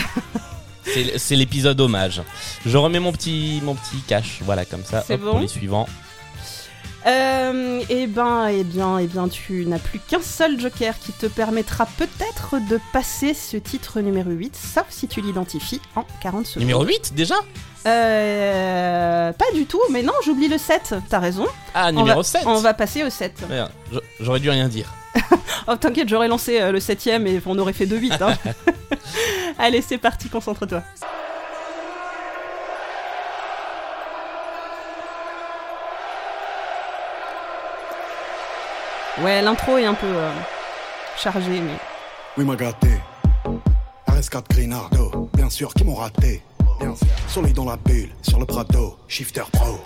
C'est 1.16 1.34
l'épisode 1.34 1.80
hommage. 1.80 2.22
Je 2.64 2.76
remets 2.78 3.00
mon 3.00 3.10
petit, 3.10 3.60
mon 3.64 3.74
petit 3.74 3.98
cash, 4.06 4.38
voilà, 4.42 4.64
comme 4.64 4.84
ça, 4.84 5.02
C'est 5.04 5.14
hop, 5.14 5.20
bon 5.22 5.30
pour 5.32 5.40
les 5.40 5.48
suivants. 5.48 5.88
Euh, 7.06 7.82
eh 7.88 8.06
ben, 8.08 8.48
eh 8.48 8.64
bien, 8.64 8.98
eh 8.98 9.06
bien, 9.06 9.28
tu 9.28 9.64
n'as 9.66 9.78
plus 9.78 10.00
qu'un 10.00 10.20
seul 10.20 10.58
joker 10.60 10.98
qui 10.98 11.12
te 11.12 11.26
permettra 11.26 11.86
peut-être 11.86 12.56
de 12.68 12.80
passer 12.92 13.32
ce 13.32 13.56
titre 13.56 14.00
numéro 14.00 14.30
8, 14.30 14.56
sauf 14.56 14.86
si 14.90 15.06
tu 15.06 15.20
l'identifies 15.20 15.80
en 15.94 16.04
40 16.20 16.46
secondes. 16.46 16.62
Numéro 16.62 16.84
8 16.84 17.14
déjà? 17.14 17.36
Euh, 17.86 19.32
pas 19.32 19.44
du 19.54 19.66
tout, 19.66 19.80
mais 19.92 20.02
non, 20.02 20.12
j'oublie 20.24 20.48
le 20.48 20.58
7, 20.58 20.94
t'as 21.08 21.20
raison. 21.20 21.46
Ah, 21.74 21.88
On 21.90 21.92
numéro 21.92 22.18
va- 22.18 22.24
7 22.24 22.42
On 22.46 22.58
va 22.58 22.74
passer 22.74 23.04
au 23.04 23.10
7. 23.10 23.44
Merde, 23.48 23.70
j- 23.92 24.00
J'aurais 24.20 24.40
dû 24.40 24.50
rien 24.50 24.68
dire. 24.68 24.92
Oh, 25.68 25.74
t'inquiète, 25.74 26.08
j'aurais 26.08 26.28
lancé 26.28 26.60
euh, 26.60 26.70
le 26.70 26.78
7ème 26.78 27.26
et 27.26 27.40
on 27.44 27.58
aurait 27.58 27.72
fait 27.72 27.86
2-8. 27.86 28.22
Hein. 28.22 28.36
Allez, 29.58 29.82
c'est 29.82 29.98
parti, 29.98 30.28
concentre-toi. 30.28 30.80
Ouais, 39.22 39.40
l'intro 39.42 39.78
est 39.78 39.84
un 39.86 39.94
peu 39.94 40.06
euh, 40.06 40.30
chargée, 41.16 41.60
mais. 41.60 41.76
Oui, 42.36 42.44
m'a 42.44 42.54
gâté. 42.56 42.88
RS4 44.08 44.44
Grinardo, 44.50 45.30
bien 45.34 45.48
sûr, 45.50 45.72
qui 45.74 45.84
m'ont 45.84 45.94
raté. 45.94 46.42
Soleil 47.28 47.52
dans 47.54 47.64
la 47.64 47.76
bulle, 47.76 48.10
sur 48.22 48.38
le 48.38 48.44
Prado, 48.44 48.98
shifter 49.08 49.42
pro. 49.52 49.78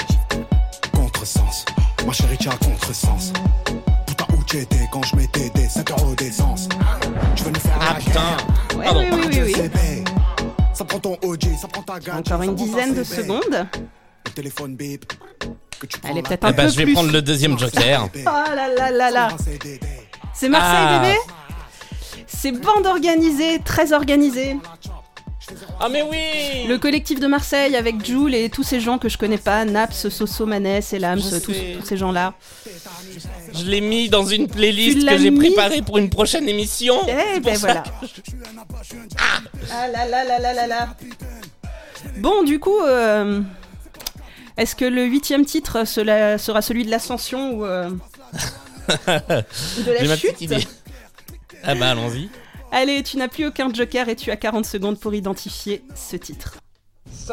Contresens, 0.93 1.65
ma 2.05 2.13
chérie, 2.13 2.37
tu 2.37 2.49
as 2.49 2.57
contresens. 2.57 3.33
Putain, 4.07 4.25
où 4.37 4.43
t'étais 4.43 4.89
quand 4.93 5.03
je 5.05 5.15
mettais 5.17 5.51
des 5.51 5.69
5 5.69 5.89
euros 5.93 6.15
d'essence 6.17 6.69
Tu 7.37 7.45
veux 7.45 7.51
nous 7.51 7.61
faire 7.61 7.79
Ah 7.81 7.93
la 7.95 7.99
putain 8.01 8.13
guerre 8.13 8.47
Ouais, 8.77 8.85
Pardon. 8.85 9.01
oui, 9.01 9.09
oui, 9.13 9.29
oui, 9.31 9.41
oui. 9.45 9.53
CB. 9.55 10.05
Ça 10.75 10.85
prend 10.85 10.99
ton 10.99 11.17
OG, 11.23 11.43
ça 11.61 11.69
prend 11.69 11.83
ta 11.83 12.01
gadget. 12.01 12.27
Encore 12.33 12.43
une 12.43 12.55
dizaine 12.57 12.95
de 12.95 13.05
secondes. 13.05 13.67
Le 14.27 14.31
téléphone 14.33 14.75
bip. 14.75 15.13
Elle 16.09 16.19
est 16.19 16.23
peut-être 16.23 16.45
un 16.45 16.51
Eh 16.51 16.53
ben, 16.53 16.67
peu 16.67 16.73
je 16.73 16.77
vais 16.79 16.85
plus. 16.85 16.93
prendre 16.95 17.13
le 17.13 17.23
deuxième 17.23 17.59
joker. 17.59 18.09
Oh 18.15 18.21
là 18.25 18.69
là 18.77 18.91
là 18.91 19.11
là. 19.11 19.29
C'est 20.35 20.49
Marseille, 20.49 20.77
Ah. 20.87 21.01
bébé 21.03 21.17
C'est 22.27 22.53
bande 22.53 22.87
organisée, 22.87 23.61
très 23.65 23.93
organisée. 23.93 24.57
Ah 25.81 25.89
mais 25.91 26.03
oui 26.03 26.69
Le 26.69 26.79
collectif 26.79 27.19
de 27.19 27.27
Marseille 27.27 27.75
avec 27.75 28.05
Jules 28.05 28.35
et 28.37 28.49
tous 28.51 28.63
ces 28.63 28.79
gens 28.79 28.99
que 28.99 29.09
je 29.09 29.19
connais 29.19 29.39
pas, 29.39 29.65
Naps, 29.65 30.09
Soso, 30.09 30.47
Manès, 30.47 30.93
Elams, 30.93 31.19
Je 31.21 31.39
tous, 31.39 31.53
sais. 31.53 31.77
tous 31.81 31.85
ces 31.87 31.97
gens-là. 31.97 32.35
Je 33.55 33.65
l'ai 33.65 33.81
mis 33.81 34.09
dans 34.09 34.25
une 34.25 34.47
Tu 34.47 34.55
playlist 34.55 35.03
l'as 35.03 35.13
que 35.15 35.19
j'ai 35.19 35.31
mis 35.33 35.39
préparée 35.49 35.83
pour 35.83 35.99
une 35.99 36.09
prochaine 36.09 36.49
émission. 36.49 36.95
Eh 37.09 37.35
C'est 37.35 37.41
pour 37.41 37.51
ben 37.51 37.57
ça 37.59 37.67
voilà. 37.67 37.83
Ah 39.73 39.89
là 39.89 40.07
là 40.07 40.25
là 40.25 40.39
là 40.39 40.53
là 40.55 40.67
là. 40.69 40.89
Bon, 42.19 42.43
du 42.45 42.61
coup, 42.61 42.79
euh, 42.83 43.41
est-ce 44.61 44.77
que 44.77 44.85
le 44.85 45.05
huitième 45.05 45.45
titre 45.45 45.85
cela- 45.87 46.39
sera 46.39 46.63
celui 46.63 46.85
de 46.85 46.91
l'ascension 46.91 47.53
ou, 47.53 47.65
euh, 47.65 47.91
ou 48.89 49.83
de 49.83 49.85
J'ai 49.85 49.93
la 50.03 50.05
ma 50.09 50.17
chute 50.17 50.33
petite 50.35 50.41
idée. 50.43 50.67
Ah 51.63 51.75
bah 51.75 51.91
allons-y. 51.91 52.29
Allez, 52.73 53.03
tu 53.03 53.17
n'as 53.17 53.29
plus 53.29 53.47
aucun 53.47 53.73
joker 53.73 54.09
et 54.09 54.17
tu 54.17 54.31
as 54.31 54.37
40 54.37 54.65
secondes 54.65 54.99
pour 54.99 55.15
identifier 55.15 55.83
ce 55.95 56.17
titre. 56.17 56.57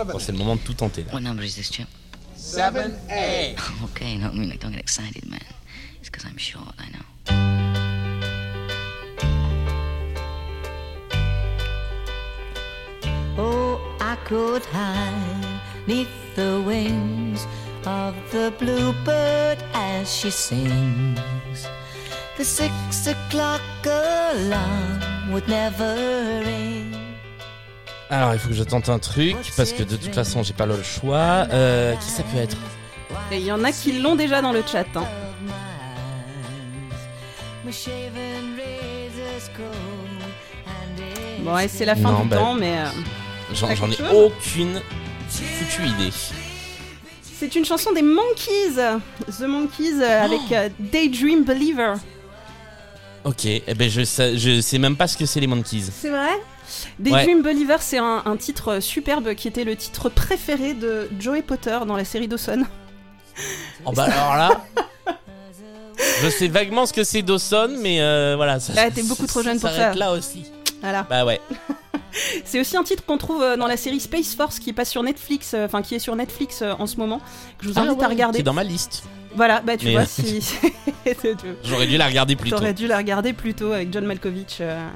Bon, 0.05 0.17
c'est 0.19 0.31
le 0.31 0.37
moment 0.37 0.55
de 0.55 0.61
tout 0.61 0.73
tenter 0.73 1.03
là. 1.03 1.13
What 1.13 1.19
number 1.21 1.43
is 1.43 1.53
this, 1.53 1.71
Chip? 1.71 1.87
Seven 2.35 2.95
A. 3.09 3.55
Okay, 3.85 4.17
no, 4.17 4.29
I 4.31 4.35
mean, 4.37 4.49
like, 4.49 4.61
don't 4.61 4.71
get 4.71 4.79
excited, 4.79 5.29
man. 5.29 5.39
It's 6.01 6.09
because 6.09 6.25
I'm 6.25 6.37
short, 6.37 6.73
I 6.79 6.89
know. 6.91 8.07
Oh, 13.37 13.79
I 13.99 14.15
could 14.25 14.63
hide 14.65 15.46
neath 15.87 16.07
the 16.35 16.59
wings 16.65 17.47
of 17.85 18.13
the 18.31 18.51
bluebird 18.59 19.57
as 19.73 20.05
she 20.13 20.29
sings. 20.31 21.67
The 22.37 22.43
six 22.43 23.07
o'clock 23.07 23.61
alarm 23.85 25.31
would 25.31 25.47
never 25.47 25.95
ring. 26.45 26.93
Alors 28.09 28.33
il 28.33 28.39
faut 28.39 28.49
que 28.49 28.55
je 28.55 28.63
tente 28.63 28.87
un 28.89 28.99
truc 28.99 29.35
parce 29.57 29.73
que 29.73 29.83
de 29.83 29.97
toute 29.97 30.13
façon 30.15 30.43
j'ai 30.43 30.53
pas 30.53 30.65
le 30.65 30.81
choix. 30.83 31.45
Euh, 31.51 31.93
qui 31.95 32.09
ça 32.09 32.23
peut 32.23 32.37
être? 32.37 32.57
Il 33.31 33.39
y 33.43 33.51
en 33.51 33.63
a 33.63 33.71
qui 33.71 33.99
l'ont 33.99 34.15
déjà 34.15 34.41
dans 34.41 34.51
le 34.53 34.63
chat. 34.65 34.85
hein. 34.95 35.03
Bon, 41.41 41.53
ouais, 41.55 41.67
c'est 41.67 41.85
la 41.85 41.95
fin 41.95 42.11
Non, 42.11 42.21
du 42.23 42.29
bah- 42.29 42.37
temps, 42.37 42.53
mais 42.55 42.77
euh, 42.79 42.85
J'en 43.53 43.69
ai 43.69 43.75
chose? 43.75 43.95
aucune 44.13 44.81
foutue 45.29 45.87
idée. 45.87 46.11
c'est 47.39 47.55
une 47.55 47.65
chanson 47.65 47.91
des 47.93 48.01
Monkeys. 48.01 48.75
The 49.39 49.41
Monkeys 49.47 50.01
euh, 50.01 50.23
avec 50.25 50.51
euh, 50.51 50.69
Daydream 50.79 51.43
Believer. 51.43 51.93
Ok, 53.23 53.45
eh 53.45 53.61
ben 53.75 53.89
je 53.89 54.03
sais, 54.03 54.37
je 54.37 54.61
sais 54.61 54.77
même 54.77 54.95
pas 54.95 55.07
ce 55.07 55.17
que 55.17 55.25
c'est 55.25 55.39
les 55.39 55.47
Monkeys. 55.47 55.85
C'est 55.91 56.09
vrai? 56.09 56.29
Daydream 56.99 57.41
Believer, 57.41 57.77
c'est 57.79 57.97
un, 57.97 58.21
un 58.25 58.37
titre 58.37 58.79
superbe 58.79 59.33
qui 59.35 59.47
était 59.47 59.63
le 59.63 59.75
titre 59.75 60.09
préféré 60.09 60.73
de 60.73 61.09
Joey 61.19 61.41
Potter 61.41 61.77
dans 61.87 61.95
la 61.97 62.05
série 62.05 62.27
Dawson. 62.27 62.63
Oh 63.85 63.91
bah 63.91 64.03
alors 64.05 64.35
là 64.35 64.61
Je 66.23 66.29
sais 66.29 66.47
vaguement 66.47 66.85
ce 66.85 66.93
que 66.93 67.03
c'est 67.03 67.21
Dawson, 67.21 67.77
mais 67.81 68.01
euh, 68.01 68.33
voilà. 68.35 68.59
Ça, 68.59 68.73
Ah, 68.77 68.89
t'es 68.91 69.03
beaucoup 69.03 69.25
trop 69.27 69.41
jeune 69.43 69.59
pour 69.59 69.69
s'arrête 69.69 69.93
ça. 69.93 69.99
là 69.99 70.11
aussi. 70.11 70.45
Voilà. 70.81 71.03
Bah 71.09 71.25
ouais. 71.25 71.39
C'est 72.45 72.59
aussi 72.59 72.77
un 72.77 72.83
titre 72.83 73.03
qu'on 73.05 73.17
trouve 73.17 73.41
euh, 73.41 73.57
dans 73.57 73.67
la 73.67 73.77
série 73.77 73.99
Space 73.99 74.35
Force 74.35 74.59
qui 74.59 74.73
passe 74.73 74.89
sur 74.89 75.03
Netflix, 75.03 75.53
euh, 75.53 75.65
enfin 75.65 75.81
qui 75.81 75.95
est 75.95 75.99
sur 75.99 76.15
Netflix 76.15 76.61
euh, 76.61 76.73
en 76.79 76.87
ce 76.87 76.97
moment, 76.97 77.19
que 77.57 77.65
je 77.65 77.69
vous 77.69 77.79
invite 77.79 77.91
Ah 77.95 77.99
ouais, 77.99 78.05
à 78.05 78.07
regarder. 78.07 78.37
C'est 78.37 78.43
dans 78.43 78.53
ma 78.53 78.63
liste. 78.63 79.03
Voilà, 79.35 79.61
bah 79.61 79.77
tu 79.77 79.85
Mais, 79.85 79.91
vois 79.93 80.05
si 80.05 80.41
J'aurais 81.63 81.87
dû 81.87 81.97
la 81.97 82.07
regarder 82.07 82.35
plus 82.35 82.49
tôt. 82.49 82.57
T'aurais 82.57 82.73
dû 82.73 82.87
la 82.87 82.97
regarder 82.97 83.33
plus 83.33 83.53
tôt 83.53 83.71
avec 83.71 83.93
John 83.93 84.05
Malkovich 84.05 84.57
euh, 84.61 84.87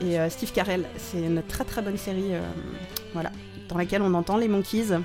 et 0.00 0.18
euh, 0.18 0.28
Steve 0.30 0.52
Carell. 0.52 0.84
C'est 0.96 1.18
une 1.18 1.42
très 1.42 1.64
très 1.64 1.82
bonne 1.82 1.96
série, 1.96 2.34
euh, 2.34 2.40
voilà, 3.12 3.30
dans 3.68 3.78
laquelle 3.78 4.02
on 4.02 4.14
entend 4.14 4.36
les 4.36 4.48
Monkeys. 4.48 4.98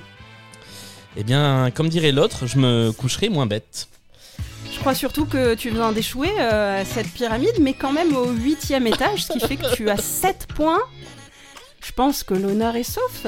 Eh 1.16 1.22
bien, 1.22 1.70
comme 1.72 1.88
dirait 1.88 2.10
l'autre, 2.10 2.46
je 2.46 2.58
me 2.58 2.90
coucherai 2.90 3.28
moins 3.28 3.46
bête. 3.46 3.88
Je 4.72 4.80
crois 4.80 4.94
surtout 4.94 5.24
que 5.24 5.54
tu 5.54 5.70
viens 5.70 5.92
d'échouer 5.92 6.30
euh, 6.40 6.80
à 6.80 6.84
cette 6.84 7.08
pyramide, 7.08 7.54
mais 7.60 7.74
quand 7.74 7.92
même 7.92 8.16
au 8.16 8.26
huitième 8.32 8.88
étage, 8.88 9.24
ce 9.24 9.32
qui 9.32 9.40
fait 9.40 9.56
que 9.56 9.72
tu 9.74 9.88
as 9.88 9.98
7 9.98 10.48
points. 10.54 10.80
Je 11.84 11.92
pense 11.92 12.22
que 12.22 12.34
l'honneur 12.34 12.76
est 12.76 12.82
sauf. 12.82 13.26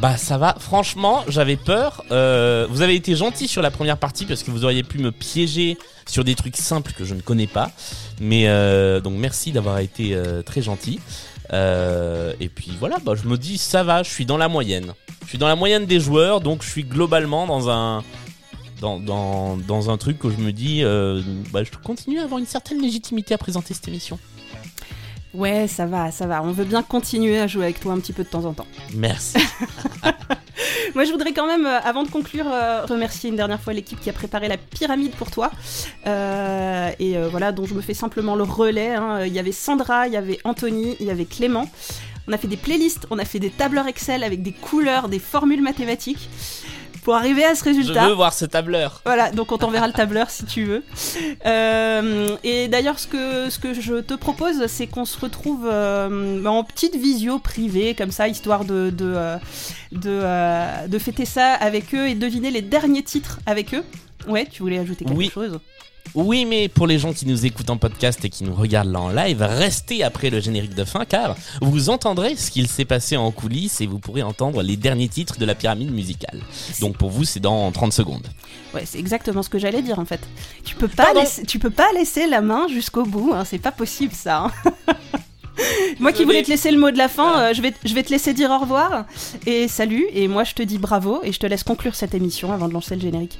Bah 0.00 0.16
ça 0.16 0.38
va, 0.38 0.54
franchement, 0.60 1.24
j'avais 1.26 1.56
peur. 1.56 2.04
Euh, 2.12 2.68
vous 2.70 2.82
avez 2.82 2.94
été 2.94 3.16
gentil 3.16 3.48
sur 3.48 3.62
la 3.62 3.72
première 3.72 3.98
partie 3.98 4.26
parce 4.26 4.44
que 4.44 4.52
vous 4.52 4.64
auriez 4.64 4.84
pu 4.84 4.98
me 4.98 5.10
piéger 5.10 5.76
sur 6.06 6.22
des 6.22 6.36
trucs 6.36 6.56
simples 6.56 6.92
que 6.92 7.04
je 7.04 7.14
ne 7.14 7.20
connais 7.20 7.48
pas. 7.48 7.72
Mais 8.20 8.44
euh, 8.46 9.00
donc 9.00 9.14
merci 9.18 9.50
d'avoir 9.50 9.80
été 9.80 10.14
euh, 10.14 10.42
très 10.42 10.62
gentil. 10.62 11.00
Et 11.50 12.48
puis 12.48 12.72
voilà, 12.78 12.98
bah, 13.04 13.14
je 13.16 13.26
me 13.26 13.36
dis 13.36 13.58
ça 13.58 13.82
va, 13.82 14.04
je 14.04 14.10
suis 14.10 14.24
dans 14.26 14.36
la 14.36 14.48
moyenne. 14.48 14.92
Je 15.24 15.30
suis 15.30 15.38
dans 15.38 15.48
la 15.48 15.56
moyenne 15.56 15.84
des 15.84 15.98
joueurs, 15.98 16.40
donc 16.40 16.62
je 16.62 16.70
suis 16.70 16.84
globalement 16.84 17.46
dans 17.46 17.68
un 17.68 18.04
dans, 18.80 19.00
dans, 19.00 19.56
dans 19.56 19.90
un 19.90 19.96
truc 19.96 20.20
que 20.20 20.30
je 20.30 20.36
me 20.36 20.52
dis, 20.52 20.84
bah, 21.52 21.64
je 21.64 21.70
continue 21.82 22.20
à 22.20 22.24
avoir 22.24 22.38
une 22.38 22.46
certaine 22.46 22.80
légitimité 22.80 23.34
à 23.34 23.38
présenter 23.38 23.74
cette 23.74 23.88
émission. 23.88 24.18
Ouais, 25.34 25.66
ça 25.68 25.86
va, 25.86 26.10
ça 26.10 26.26
va. 26.26 26.42
On 26.42 26.52
veut 26.52 26.64
bien 26.64 26.82
continuer 26.82 27.38
à 27.38 27.46
jouer 27.46 27.64
avec 27.64 27.80
toi 27.80 27.92
un 27.92 28.00
petit 28.00 28.12
peu 28.12 28.24
de 28.24 28.28
temps 28.28 28.44
en 28.44 28.54
temps. 28.54 28.66
Merci. 28.94 29.38
Moi, 30.94 31.04
je 31.04 31.12
voudrais 31.12 31.32
quand 31.32 31.46
même, 31.46 31.66
euh, 31.66 31.78
avant 31.80 32.02
de 32.02 32.08
conclure, 32.08 32.46
euh, 32.50 32.84
remercier 32.86 33.30
une 33.30 33.36
dernière 33.36 33.60
fois 33.60 33.72
l'équipe 33.72 34.00
qui 34.00 34.10
a 34.10 34.12
préparé 34.12 34.48
la 34.48 34.56
pyramide 34.56 35.12
pour 35.12 35.30
toi. 35.30 35.50
Euh, 36.06 36.90
et 36.98 37.16
euh, 37.16 37.28
voilà, 37.28 37.52
dont 37.52 37.66
je 37.66 37.74
me 37.74 37.80
fais 37.82 37.94
simplement 37.94 38.36
le 38.36 38.44
relais. 38.44 38.94
hein. 38.94 39.24
Il 39.26 39.32
y 39.32 39.38
avait 39.38 39.52
Sandra, 39.52 40.06
il 40.06 40.14
y 40.14 40.16
avait 40.16 40.38
Anthony, 40.44 40.96
il 41.00 41.06
y 41.06 41.10
avait 41.10 41.26
Clément. 41.26 41.68
On 42.26 42.32
a 42.32 42.38
fait 42.38 42.48
des 42.48 42.56
playlists, 42.56 43.06
on 43.10 43.18
a 43.18 43.24
fait 43.24 43.38
des 43.38 43.50
tableurs 43.50 43.86
Excel 43.86 44.22
avec 44.22 44.42
des 44.42 44.52
couleurs, 44.52 45.08
des 45.08 45.18
formules 45.18 45.62
mathématiques 45.62 46.28
pour 47.08 47.16
arriver 47.16 47.42
à 47.42 47.54
ce 47.54 47.64
je 47.64 47.70
résultat. 47.70 48.06
veux 48.06 48.12
voir 48.12 48.34
ce 48.34 48.44
tableur. 48.44 49.00
Voilà, 49.06 49.30
donc 49.30 49.50
on 49.50 49.56
t'enverra 49.56 49.86
le 49.86 49.94
tableur 49.94 50.28
si 50.28 50.44
tu 50.44 50.64
veux. 50.64 50.82
Euh, 51.46 52.36
et 52.44 52.68
d'ailleurs, 52.68 52.98
ce 52.98 53.06
que, 53.06 53.48
ce 53.48 53.58
que 53.58 53.72
je 53.72 53.94
te 54.00 54.12
propose, 54.12 54.66
c'est 54.66 54.86
qu'on 54.86 55.06
se 55.06 55.18
retrouve 55.18 55.66
euh, 55.72 56.44
en 56.44 56.64
petite 56.64 56.96
visio 56.96 57.38
privée, 57.38 57.94
comme 57.94 58.10
ça, 58.10 58.28
histoire 58.28 58.66
de, 58.66 58.90
de, 58.90 59.10
euh, 59.16 59.36
de, 59.92 60.86
de 60.86 60.98
fêter 60.98 61.24
ça 61.24 61.54
avec 61.54 61.94
eux 61.94 62.08
et 62.08 62.14
deviner 62.14 62.50
les 62.50 62.60
derniers 62.60 63.02
titres 63.02 63.40
avec 63.46 63.72
eux. 63.72 63.84
Ouais, 64.28 64.44
tu 64.50 64.62
voulais 64.62 64.78
ajouter 64.78 65.06
quelque 65.06 65.16
Oui. 65.16 65.30
chose? 65.32 65.58
Oui, 66.14 66.46
mais 66.46 66.68
pour 66.68 66.86
les 66.86 66.98
gens 66.98 67.12
qui 67.12 67.26
nous 67.26 67.44
écoutent 67.44 67.68
en 67.68 67.76
podcast 67.76 68.24
et 68.24 68.30
qui 68.30 68.42
nous 68.42 68.54
regardent 68.54 68.90
là 68.90 69.00
en 69.00 69.08
live, 69.10 69.42
restez 69.42 70.02
après 70.02 70.30
le 70.30 70.40
générique 70.40 70.74
de 70.74 70.84
fin 70.84 71.04
car 71.04 71.36
vous 71.60 71.90
entendrez 71.90 72.34
ce 72.34 72.50
qu'il 72.50 72.66
s'est 72.66 72.86
passé 72.86 73.16
en 73.16 73.30
coulisses 73.30 73.80
et 73.82 73.86
vous 73.86 73.98
pourrez 73.98 74.22
entendre 74.22 74.62
les 74.62 74.76
derniers 74.76 75.08
titres 75.08 75.38
de 75.38 75.44
la 75.44 75.54
pyramide 75.54 75.92
musicale. 75.92 76.40
Donc 76.80 76.96
pour 76.96 77.10
vous, 77.10 77.24
c'est 77.24 77.40
dans 77.40 77.70
30 77.70 77.92
secondes. 77.92 78.26
Ouais, 78.74 78.84
c'est 78.86 78.98
exactement 78.98 79.42
ce 79.42 79.50
que 79.50 79.58
j'allais 79.58 79.82
dire 79.82 79.98
en 79.98 80.06
fait. 80.06 80.20
Tu 80.64 80.76
peux 80.76 80.88
pas, 80.88 81.12
laisser, 81.12 81.42
tu 81.44 81.58
peux 81.58 81.70
pas 81.70 81.92
laisser 81.94 82.26
la 82.26 82.40
main 82.40 82.68
jusqu'au 82.68 83.04
bout, 83.04 83.32
hein, 83.34 83.44
c'est 83.44 83.58
pas 83.58 83.72
possible 83.72 84.14
ça. 84.14 84.44
hein. 84.46 84.72
moi 86.00 86.12
qui 86.12 86.24
voulais 86.24 86.42
te 86.42 86.48
laisser 86.48 86.70
le 86.70 86.78
mot 86.78 86.90
de 86.90 86.98
la 86.98 87.08
fin, 87.08 87.38
euh, 87.40 87.54
je, 87.54 87.60
vais, 87.60 87.74
je 87.84 87.92
vais 87.94 88.02
te 88.02 88.10
laisser 88.10 88.32
dire 88.32 88.50
au 88.50 88.58
revoir 88.58 89.04
et 89.46 89.68
salut. 89.68 90.06
Et 90.14 90.26
moi 90.26 90.44
je 90.44 90.54
te 90.54 90.62
dis 90.62 90.78
bravo 90.78 91.20
et 91.22 91.32
je 91.32 91.38
te 91.38 91.46
laisse 91.46 91.64
conclure 91.64 91.94
cette 91.94 92.14
émission 92.14 92.50
avant 92.52 92.68
de 92.68 92.72
lancer 92.72 92.94
le 92.94 93.02
générique. 93.02 93.38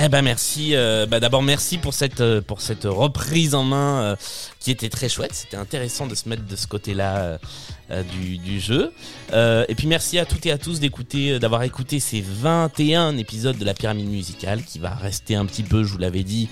Eh 0.00 0.08
ben 0.08 0.22
merci. 0.22 0.76
euh, 0.76 1.06
bah 1.06 1.18
d'abord 1.18 1.42
merci 1.42 1.76
pour 1.76 1.92
cette 1.92 2.20
euh, 2.20 2.40
pour 2.40 2.60
cette 2.60 2.84
reprise 2.84 3.56
en 3.56 3.64
main 3.64 4.00
euh, 4.00 4.16
qui 4.60 4.70
était 4.70 4.90
très 4.90 5.08
chouette. 5.08 5.34
C'était 5.34 5.56
intéressant 5.56 6.06
de 6.06 6.14
se 6.14 6.28
mettre 6.28 6.46
de 6.46 6.54
ce 6.54 6.68
côté-là 6.68 7.16
euh, 7.16 7.38
euh, 7.90 8.02
du, 8.04 8.38
du 8.38 8.60
jeu. 8.60 8.92
Euh, 9.32 9.64
et 9.68 9.74
puis 9.74 9.88
merci 9.88 10.20
à 10.20 10.24
toutes 10.24 10.46
et 10.46 10.52
à 10.52 10.58
tous 10.58 10.78
d'écouter, 10.78 11.40
d'avoir 11.40 11.64
écouté 11.64 11.98
ces 11.98 12.20
21 12.20 13.16
épisodes 13.16 13.58
de 13.58 13.64
la 13.64 13.74
pyramide 13.74 14.08
musicale 14.08 14.62
qui 14.62 14.78
va 14.78 14.90
rester 14.90 15.34
un 15.34 15.44
petit 15.46 15.64
peu, 15.64 15.82
je 15.82 15.92
vous 15.94 15.98
l'avais 15.98 16.22
dit, 16.22 16.48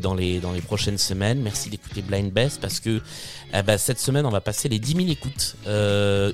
dans 0.00 0.14
les 0.14 0.38
dans 0.38 0.52
les 0.52 0.60
prochaines 0.60 0.98
semaines. 0.98 1.40
Merci 1.42 1.70
d'écouter 1.70 2.00
Blind 2.00 2.32
Best 2.32 2.60
parce 2.60 2.78
que 2.78 3.00
eh 3.54 3.62
ben, 3.62 3.76
cette 3.76 3.98
semaine 3.98 4.24
on 4.24 4.30
va 4.30 4.40
passer 4.40 4.68
les 4.68 4.78
10 4.78 4.94
000 4.94 5.08
écoutes. 5.08 5.56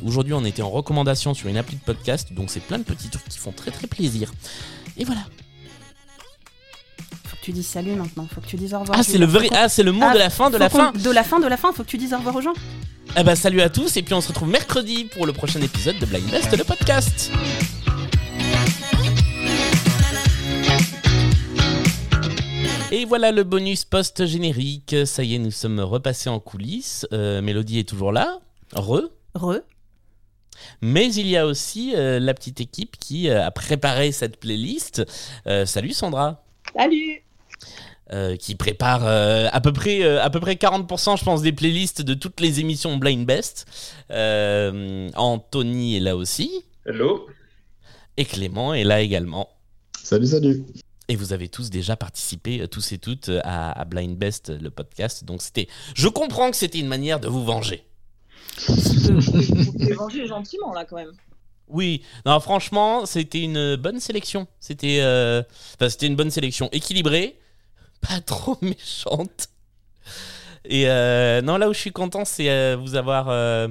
Aujourd'hui 0.04 0.34
on 0.34 0.44
était 0.44 0.62
en 0.62 0.70
recommandation 0.70 1.32
sur 1.32 1.48
une 1.48 1.56
appli 1.56 1.76
de 1.76 1.82
podcast, 1.82 2.34
donc 2.34 2.50
c'est 2.50 2.60
plein 2.60 2.78
de 2.78 2.84
petits 2.84 3.08
trucs 3.08 3.28
qui 3.30 3.38
font 3.38 3.52
très 3.52 3.70
très 3.70 3.86
plaisir. 3.86 4.30
Et 4.98 5.04
voilà. 5.04 5.22
Tu 7.44 7.52
dises 7.52 7.66
salut 7.66 7.94
maintenant, 7.94 8.26
faut 8.34 8.40
que 8.40 8.46
tu 8.46 8.56
dises 8.56 8.72
au 8.72 8.78
revoir. 8.78 8.98
Ah, 8.98 9.02
c'est 9.02 9.18
le 9.18 9.26
vrai. 9.26 9.50
Ah, 9.52 9.68
c'est 9.68 9.82
le 9.82 9.92
mot 9.92 10.00
Ah, 10.02 10.14
de 10.14 10.18
la 10.18 10.30
fin, 10.30 10.48
de 10.48 10.56
la 10.56 10.70
fin. 10.70 10.92
De 10.92 11.10
la 11.10 11.22
fin, 11.22 11.40
de 11.40 11.46
la 11.46 11.58
fin, 11.58 11.74
faut 11.74 11.82
que 11.84 11.88
tu 11.90 11.98
dises 11.98 12.14
au 12.14 12.16
revoir 12.16 12.36
aux 12.36 12.40
gens. 12.40 12.54
Eh 13.18 13.22
ben, 13.22 13.34
salut 13.34 13.60
à 13.60 13.68
tous, 13.68 13.98
et 13.98 14.02
puis 14.02 14.14
on 14.14 14.22
se 14.22 14.28
retrouve 14.28 14.48
mercredi 14.48 15.04
pour 15.12 15.26
le 15.26 15.34
prochain 15.34 15.60
épisode 15.60 15.98
de 15.98 16.06
Blind 16.06 16.24
Best, 16.30 16.56
le 16.56 16.64
podcast. 16.64 17.30
Et 22.90 23.04
voilà 23.04 23.30
le 23.30 23.44
bonus 23.44 23.84
post-générique. 23.84 24.96
Ça 25.04 25.22
y 25.22 25.34
est, 25.34 25.38
nous 25.38 25.50
sommes 25.50 25.80
repassés 25.80 26.30
en 26.30 26.40
coulisses. 26.40 27.06
Euh, 27.12 27.42
Mélodie 27.42 27.80
est 27.80 27.86
toujours 27.86 28.12
là. 28.12 28.38
Re. 28.72 29.10
Re. 29.34 29.56
Mais 30.80 31.12
il 31.12 31.26
y 31.26 31.36
a 31.36 31.44
aussi 31.46 31.92
euh, 31.94 32.18
la 32.20 32.32
petite 32.32 32.62
équipe 32.62 32.96
qui 32.98 33.28
euh, 33.28 33.44
a 33.44 33.50
préparé 33.50 34.12
cette 34.12 34.38
playlist. 34.40 35.02
Euh, 35.46 35.66
salut 35.66 35.92
Sandra. 35.92 36.42
Salut 36.74 37.24
euh, 38.12 38.37
qui 38.37 38.54
prépare 38.54 39.06
euh, 39.06 39.49
à 39.52 39.61
peu 39.61 39.73
près 39.73 40.02
euh, 40.02 40.23
à 40.23 40.28
peu 40.30 40.40
près 40.40 40.54
40% 40.54 41.18
je 41.18 41.25
pense 41.25 41.40
des 41.40 41.52
playlists 41.52 42.02
de 42.02 42.12
toutes 42.14 42.40
les 42.40 42.61
émissions 42.61 42.96
Blind 42.96 43.25
Best. 43.26 43.66
Euh, 44.11 45.08
Anthony 45.14 45.96
est 45.96 46.00
là 46.00 46.16
aussi 46.16 46.50
Hello. 46.87 47.26
et 48.16 48.25
Clément 48.25 48.75
est 48.75 48.84
là 48.84 49.00
également. 49.00 49.49
Salut, 50.02 50.26
salut. 50.26 50.64
Et 51.08 51.16
vous 51.16 51.32
avez 51.32 51.49
tous 51.49 51.70
déjà 51.70 51.96
participé, 51.96 52.66
tous 52.68 52.92
et 52.92 52.99
toutes, 52.99 53.30
à, 53.42 53.73
à 53.73 53.84
Blind 53.84 54.16
Best, 54.16 54.50
le 54.50 54.70
podcast. 54.70 55.25
Donc 55.25 55.42
c'était, 55.42 55.68
je 55.94 56.08
comprends 56.08 56.50
que 56.50 56.56
c'était 56.56 56.78
une 56.78 56.88
manière 56.88 57.20
de 57.20 57.28
vous 57.28 57.44
venger. 57.44 57.84
Vous 58.68 59.73
pouvez 59.73 59.94
venger 59.94 60.26
gentiment 60.26 60.73
là 60.73 60.84
quand 60.84 60.96
même. 60.96 61.12
Oui, 61.68 62.02
non, 62.26 62.38
franchement, 62.40 63.06
c'était 63.06 63.42
une 63.42 63.76
bonne 63.76 64.00
sélection. 64.00 64.46
C'était, 64.61 64.99
euh, 65.00 65.42
enfin, 65.75 65.88
c'était 65.88 66.06
une 66.06 66.16
bonne 66.16 66.30
sélection 66.30 66.68
équilibrée, 66.73 67.38
pas 68.08 68.20
trop 68.20 68.56
méchante. 68.62 69.49
Et 70.64 70.88
euh, 70.88 71.42
non, 71.42 71.56
là 71.56 71.68
où 71.68 71.75
je 71.75 71.78
suis 71.78 71.92
content, 71.92 72.25
c'est 72.25 72.49
euh, 72.50 72.76
vous 72.78 72.94
avoir, 72.94 73.28
euh, 73.28 73.68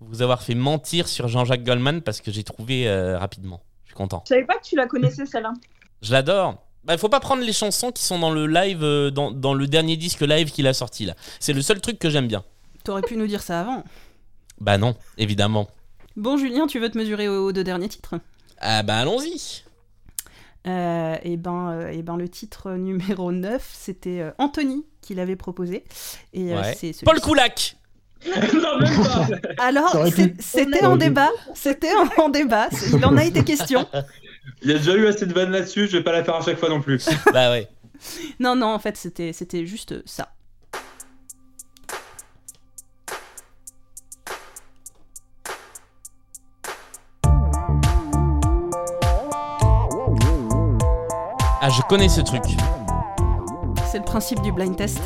vous 0.00 0.22
avoir 0.22 0.42
fait 0.42 0.54
mentir 0.54 1.06
sur 1.08 1.28
Jean-Jacques 1.28 1.64
Goldman 1.64 2.02
parce 2.02 2.20
que 2.20 2.30
j'ai 2.32 2.42
trouvé 2.42 2.88
euh, 2.88 3.18
rapidement. 3.18 3.62
Je 3.84 3.90
suis 3.90 3.96
content. 3.96 4.22
Je 4.24 4.30
savais 4.30 4.44
pas 4.44 4.58
que 4.58 4.64
tu 4.64 4.76
la 4.76 4.86
connaissais 4.86 5.26
celle-là. 5.26 5.52
Je 6.02 6.12
l'adore. 6.12 6.56
Bah, 6.84 6.98
faut 6.98 7.08
pas 7.08 7.20
prendre 7.20 7.42
les 7.42 7.52
chansons 7.52 7.92
qui 7.92 8.04
sont 8.04 8.18
dans 8.18 8.30
le 8.30 8.46
live, 8.46 9.10
dans, 9.10 9.30
dans 9.30 9.54
le 9.54 9.66
dernier 9.66 9.96
disque 9.96 10.20
live 10.20 10.50
qu'il 10.50 10.66
a 10.66 10.74
sorti 10.74 11.06
là. 11.06 11.14
C'est 11.40 11.52
le 11.52 11.62
seul 11.62 11.80
truc 11.80 11.98
que 11.98 12.10
j'aime 12.10 12.26
bien. 12.26 12.44
T'aurais 12.82 13.02
pu 13.02 13.16
nous 13.16 13.26
dire 13.26 13.42
ça 13.42 13.60
avant. 13.60 13.84
Bah 14.60 14.76
non, 14.76 14.94
évidemment. 15.16 15.68
Bon, 16.16 16.36
Julien, 16.36 16.66
tu 16.66 16.78
veux 16.78 16.90
te 16.90 16.98
mesurer 16.98 17.28
aux 17.28 17.52
deux 17.52 17.64
derniers 17.64 17.88
titres? 17.88 18.16
Ah 18.60 18.82
bah 18.82 18.98
allons-y. 18.98 19.64
Euh, 20.66 21.16
et, 21.22 21.36
ben, 21.36 21.70
euh, 21.72 21.88
et 21.90 22.02
ben, 22.02 22.16
le 22.16 22.28
titre 22.28 22.72
numéro 22.72 23.32
9, 23.32 23.68
c'était 23.72 24.20
euh, 24.20 24.30
Anthony 24.38 24.84
qui 25.02 25.14
l'avait 25.14 25.36
proposé. 25.36 25.84
Et 26.32 26.52
euh, 26.54 26.60
Ouais. 26.60 26.74
c'est 26.78 26.92
celui- 26.92 27.04
Paul 27.04 27.20
Koulak. 27.20 27.76
non, 28.26 28.78
même 28.80 29.02
pas. 29.04 29.28
Alors, 29.62 29.94
c'était 30.38 30.86
en 30.86 30.96
débat. 30.96 31.28
C'était 31.54 31.92
en, 31.94 32.22
en 32.22 32.28
débat. 32.30 32.68
Il 32.94 33.04
en 33.04 33.16
a 33.18 33.24
été 33.24 33.44
question. 33.44 33.86
Il 34.62 34.70
y 34.70 34.74
a 34.74 34.78
déjà 34.78 34.94
eu 34.94 35.06
assez 35.06 35.26
de 35.26 35.34
vannes 35.34 35.50
là-dessus, 35.50 35.88
je 35.88 35.98
vais 35.98 36.02
pas 36.02 36.12
la 36.12 36.24
faire 36.24 36.36
à 36.36 36.40
chaque 36.42 36.58
fois 36.58 36.70
non 36.70 36.80
plus. 36.80 37.06
bah 37.34 37.50
ouais. 37.50 37.68
Non, 38.40 38.56
non, 38.56 38.68
en 38.68 38.78
fait, 38.78 38.96
c'était 38.96 39.32
c'était 39.34 39.66
juste 39.66 40.06
ça. 40.06 40.33
Ah 51.66 51.70
je 51.70 51.80
connais 51.88 52.10
ce 52.10 52.20
truc. 52.20 52.42
C'est 53.86 53.96
le 53.96 54.04
principe 54.04 54.42
du 54.42 54.52
blind 54.52 54.76
test. 54.76 55.00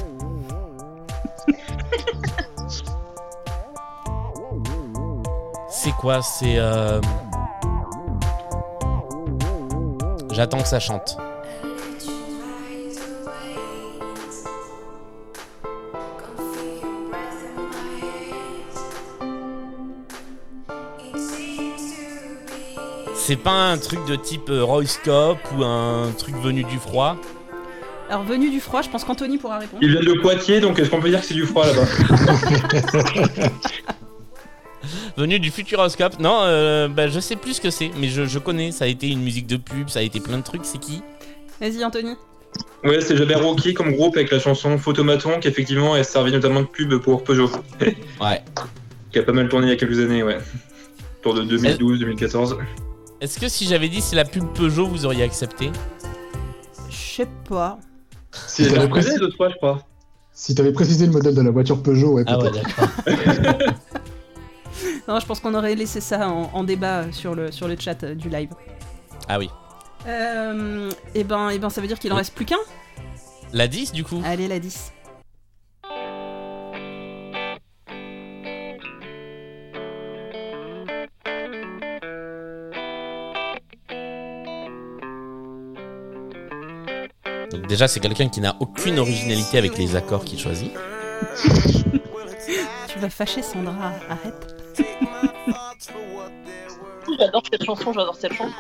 C'est 5.71 5.93
quoi? 5.93 6.21
C'est 6.21 6.57
euh... 6.59 7.01
J'attends 10.33 10.59
que 10.59 10.67
ça 10.67 10.81
chante. 10.81 11.17
C'est 23.29 23.37
pas 23.37 23.71
un 23.71 23.77
truc 23.77 24.01
de 24.07 24.17
type 24.17 24.49
euh, 24.49 24.65
Royce 24.65 24.99
Cop 25.05 25.37
ou 25.55 25.63
un 25.63 26.13
truc 26.17 26.35
venu 26.37 26.65
du 26.65 26.79
froid. 26.79 27.15
Alors, 28.09 28.23
venu 28.23 28.49
du 28.49 28.59
froid, 28.59 28.81
je 28.81 28.89
pense 28.89 29.05
qu'Anthony 29.05 29.37
pourra 29.37 29.59
répondre. 29.59 29.83
Il 29.83 29.91
vient 29.91 30.01
de 30.01 30.19
Poitiers, 30.19 30.61
donc 30.61 30.79
est-ce 30.79 30.89
qu'on 30.89 30.99
peut 30.99 31.11
dire 31.11 31.21
que 31.21 31.27
c'est 31.27 31.35
du 31.35 31.45
froid 31.45 31.67
là-bas 31.67 31.85
Venu 35.19 35.39
du 35.41 35.51
Futuroscope. 35.51 36.19
Non, 36.21 36.39
euh, 36.45 36.89
bah, 36.89 37.09
je 37.09 37.21
sais 37.21 37.37
plus 37.37 37.53
ce 37.53 37.61
que 37.61 37.69
c'est, 37.69 37.91
mais 37.99 38.09
je, 38.09 38.25
je 38.25 38.39
connais. 38.39 38.73
Ça 38.73 38.87
a 38.87 38.89
été 38.89 39.11
une 39.11 39.21
musique 39.21 39.47
de 39.47 39.59
pub, 39.59 39.91
ça 39.91 39.99
a 39.99 40.03
été 40.03 40.21
plein 40.21 40.39
de 40.39 40.43
trucs. 40.43 40.65
C'est 40.65 40.79
qui 40.79 41.03
Vas-y, 41.61 41.85
Anthony. 41.85 42.15
Ouais, 42.83 43.03
c'est 43.03 43.15
Jabberwocky 43.15 43.75
comme 43.75 43.93
groupe 43.93 44.17
avec 44.17 44.31
la 44.31 44.39
chanson 44.39 44.79
Photomaton 44.79 45.39
qui 45.39 45.49
effectivement 45.49 45.93
a 45.93 46.03
servi 46.03 46.33
notamment 46.33 46.63
de 46.63 46.67
pub 46.67 46.95
pour 46.95 47.25
Peugeot. 47.25 47.51
Ouais. 48.23 48.43
Qui 49.13 49.19
a 49.19 49.23
pas 49.23 49.33
mal 49.33 49.51
tourné 49.51 49.67
il 49.67 49.71
y 49.71 49.73
a 49.75 49.77
quelques 49.77 49.99
années, 49.99 50.23
ouais. 50.23 50.39
Autour 51.21 51.35
de 51.35 51.45
2012-2014. 51.45 52.57
Est-ce 53.21 53.39
que 53.39 53.49
si 53.49 53.67
j'avais 53.67 53.89
dit 53.89 54.01
c'est 54.01 54.17
la 54.17 54.25
pub 54.25 54.45
Peugeot, 54.55 54.87
vous 54.87 55.05
auriez 55.07 55.23
accepté 55.25 55.71
Je 56.89 56.97
sais 56.97 57.29
pas. 57.49 57.79
Si, 58.47 58.63
elle 58.65 58.89
précisé- 58.89 59.19
deux 59.19 59.31
fois, 59.33 59.49
je 59.49 59.57
crois. 59.57 59.83
Si 60.33 60.55
t'avais 60.55 60.73
précisé 60.73 61.07
le 61.07 61.13
modèle 61.13 61.35
de 61.35 61.41
la 61.43 61.51
voiture 61.51 61.83
Peugeot, 61.83 62.13
ouais, 62.13 62.25
Ah 62.27 62.39
ouais, 62.39 62.51
peut-être. 62.51 62.69
d'accord. 63.43 63.75
Non, 65.09 65.19
je 65.19 65.27
pense 65.27 65.41
qu'on 65.41 65.55
aurait 65.55 65.75
laissé 65.75 66.01
ça 66.03 66.29
en, 66.29 66.51
en 66.53 66.65
débat 66.65 67.11
sur 67.13 67.35
le, 67.35 67.51
sur 67.51 67.67
le 67.67 67.77
chat 67.79 68.05
euh, 68.05 68.15
du 68.15 68.29
live. 68.29 68.51
Ah 69.27 69.39
oui. 69.39 69.49
Euh, 70.07 70.91
et, 71.15 71.25
ben, 71.25 71.49
et 71.49 71.59
ben, 71.59 71.71
ça 71.71 71.81
veut 71.81 71.87
dire 71.87 71.99
qu'il 71.99 72.13
en 72.13 72.17
Oui. 72.17 72.21
reste 72.21 72.35
plus 72.35 72.45
qu'un? 72.45 72.59
La 73.55 73.67
10 73.69 73.93
du 73.93 74.05
coup? 74.05 74.21
Allez, 74.25 74.47
la 74.49 74.59
10. 74.61 74.93
Déjà 87.69 87.87
c'est 87.87 88.01
quelqu'un 88.01 88.29
qui 88.29 88.41
n'a 88.41 88.57
aucune 88.61 88.99
originalité 88.99 89.59
avec 89.59 89.79
les 89.79 89.95
accords 89.95 90.25
qu'il 90.25 90.39
choisit. 90.39 90.73
Tu 92.89 92.99
vas 92.99 93.11
fâcher 93.11 93.43
Sandra, 93.43 93.93
arrête. 94.09 94.57
J'adore 97.19 97.43
cette 97.51 97.65
chanson, 97.65 97.93
j'adore 97.93 98.17
cette 98.17 98.33
chanson. 98.33 98.53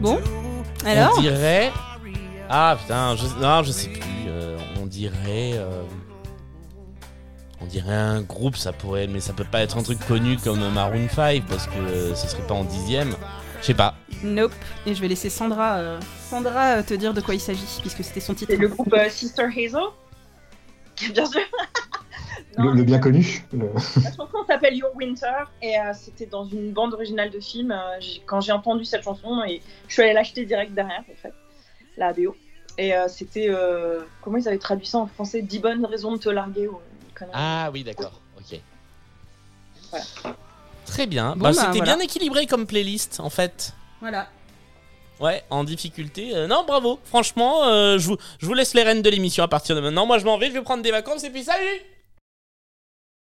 Bon, 0.00 0.20
alors 0.84 1.14
On 1.16 1.20
dirait. 1.20 1.72
Ah 2.48 2.76
putain, 2.80 3.16
je... 3.16 3.26
non, 3.40 3.62
je 3.62 3.72
sais 3.72 3.88
plus. 3.88 4.00
euh, 4.28 4.56
on 4.80 4.86
dirait. 4.86 5.52
euh, 5.54 5.82
On 7.60 7.66
dirait 7.66 7.94
un 7.94 8.20
groupe, 8.22 8.56
ça 8.56 8.72
pourrait, 8.72 9.06
mais 9.06 9.20
ça 9.20 9.32
peut 9.32 9.44
pas 9.50 9.62
être 9.62 9.76
un 9.78 9.82
truc 9.82 9.98
connu 10.06 10.36
comme 10.36 10.60
Maroon 10.72 11.08
5 11.08 11.44
parce 11.46 11.66
que 11.66 11.78
euh, 11.78 12.14
ce 12.14 12.28
serait 12.28 12.46
pas 12.46 12.54
en 12.54 12.64
dixième. 12.64 13.14
Je 13.60 13.66
sais 13.66 13.74
pas. 13.74 13.94
Nope. 14.22 14.52
Et 14.84 14.94
je 14.94 15.00
vais 15.00 15.08
laisser 15.08 15.30
Sandra, 15.30 15.76
euh, 15.78 16.00
Sandra 16.28 16.76
euh, 16.78 16.82
te 16.82 16.92
dire 16.94 17.14
de 17.14 17.20
quoi 17.22 17.34
il 17.34 17.40
s'agit, 17.40 17.64
puisque 17.80 18.04
c'était 18.04 18.20
son 18.20 18.34
titre. 18.34 18.52
C'est 18.52 18.58
le 18.58 18.68
groupe 18.68 18.92
euh, 18.92 19.08
Sister 19.08 19.44
Hazel. 19.44 19.80
Bien 21.12 21.26
sûr. 21.26 21.40
Le, 22.56 22.72
le 22.72 22.82
bien 22.84 22.98
connu. 23.00 23.44
le- 23.52 23.70
La 24.02 24.10
chanson 24.10 24.44
s'appelle 24.46 24.74
Your 24.76 24.94
Winter 24.94 25.26
et 25.62 25.76
euh, 25.78 25.92
c'était 25.94 26.26
dans 26.26 26.44
une 26.44 26.72
bande 26.72 26.92
originale 26.94 27.30
de 27.30 27.40
film. 27.40 27.72
Euh, 27.72 27.96
j'ai- 28.00 28.22
quand 28.26 28.40
j'ai 28.42 28.52
entendu 28.52 28.84
cette 28.84 29.02
chanson, 29.02 29.42
et 29.48 29.60
je 29.88 29.92
suis 29.94 30.02
allée 30.02 30.12
l'acheter 30.12 30.44
direct 30.44 30.72
derrière 30.74 31.00
en 31.00 31.20
fait. 31.22 31.32
La 31.96 32.12
BO. 32.12 32.34
Et 32.78 32.94
euh, 32.94 33.06
c'était. 33.08 33.46
euh, 33.48 34.00
comment 34.22 34.36
ils 34.38 34.48
avaient 34.48 34.58
traduit 34.58 34.86
ça 34.86 34.98
en 34.98 35.06
français? 35.06 35.42
10 35.42 35.58
bonnes 35.60 35.84
raisons 35.86 36.12
de 36.12 36.18
te 36.18 36.28
larguer. 36.28 36.66
ou. 36.68 36.78
Ah 37.32 37.70
oui, 37.72 37.84
d'accord. 37.84 38.20
Ok. 38.38 38.58
Voilà. 39.90 40.04
Très 40.86 41.06
bien. 41.06 41.30
Bon, 41.36 41.44
Bah, 41.44 41.50
bah, 41.50 41.52
C'était 41.54 41.78
voilà. 41.78 41.94
bien 41.96 42.00
équilibré 42.04 42.46
comme 42.46 42.66
playlist, 42.66 43.20
en 43.20 43.30
fait. 43.30 43.72
Voilà. 44.00 44.28
Ouais, 45.20 45.44
en 45.50 45.62
difficulté. 45.62 46.34
Euh, 46.34 46.46
non, 46.48 46.64
bravo. 46.66 46.98
Franchement, 47.04 47.64
euh, 47.64 47.98
je, 47.98 48.08
vous, 48.08 48.16
je 48.40 48.46
vous 48.46 48.54
laisse 48.54 48.74
les 48.74 48.82
rênes 48.82 49.00
de 49.02 49.08
l'émission 49.08 49.44
à 49.44 49.48
partir 49.48 49.76
de 49.76 49.80
maintenant. 49.80 50.06
Moi, 50.06 50.18
je 50.18 50.24
m'en 50.24 50.36
vais, 50.38 50.48
je 50.48 50.52
vais 50.54 50.62
prendre 50.62 50.82
des 50.82 50.90
vacances 50.90 51.22
et 51.24 51.30
puis 51.30 51.44
salut 51.44 51.80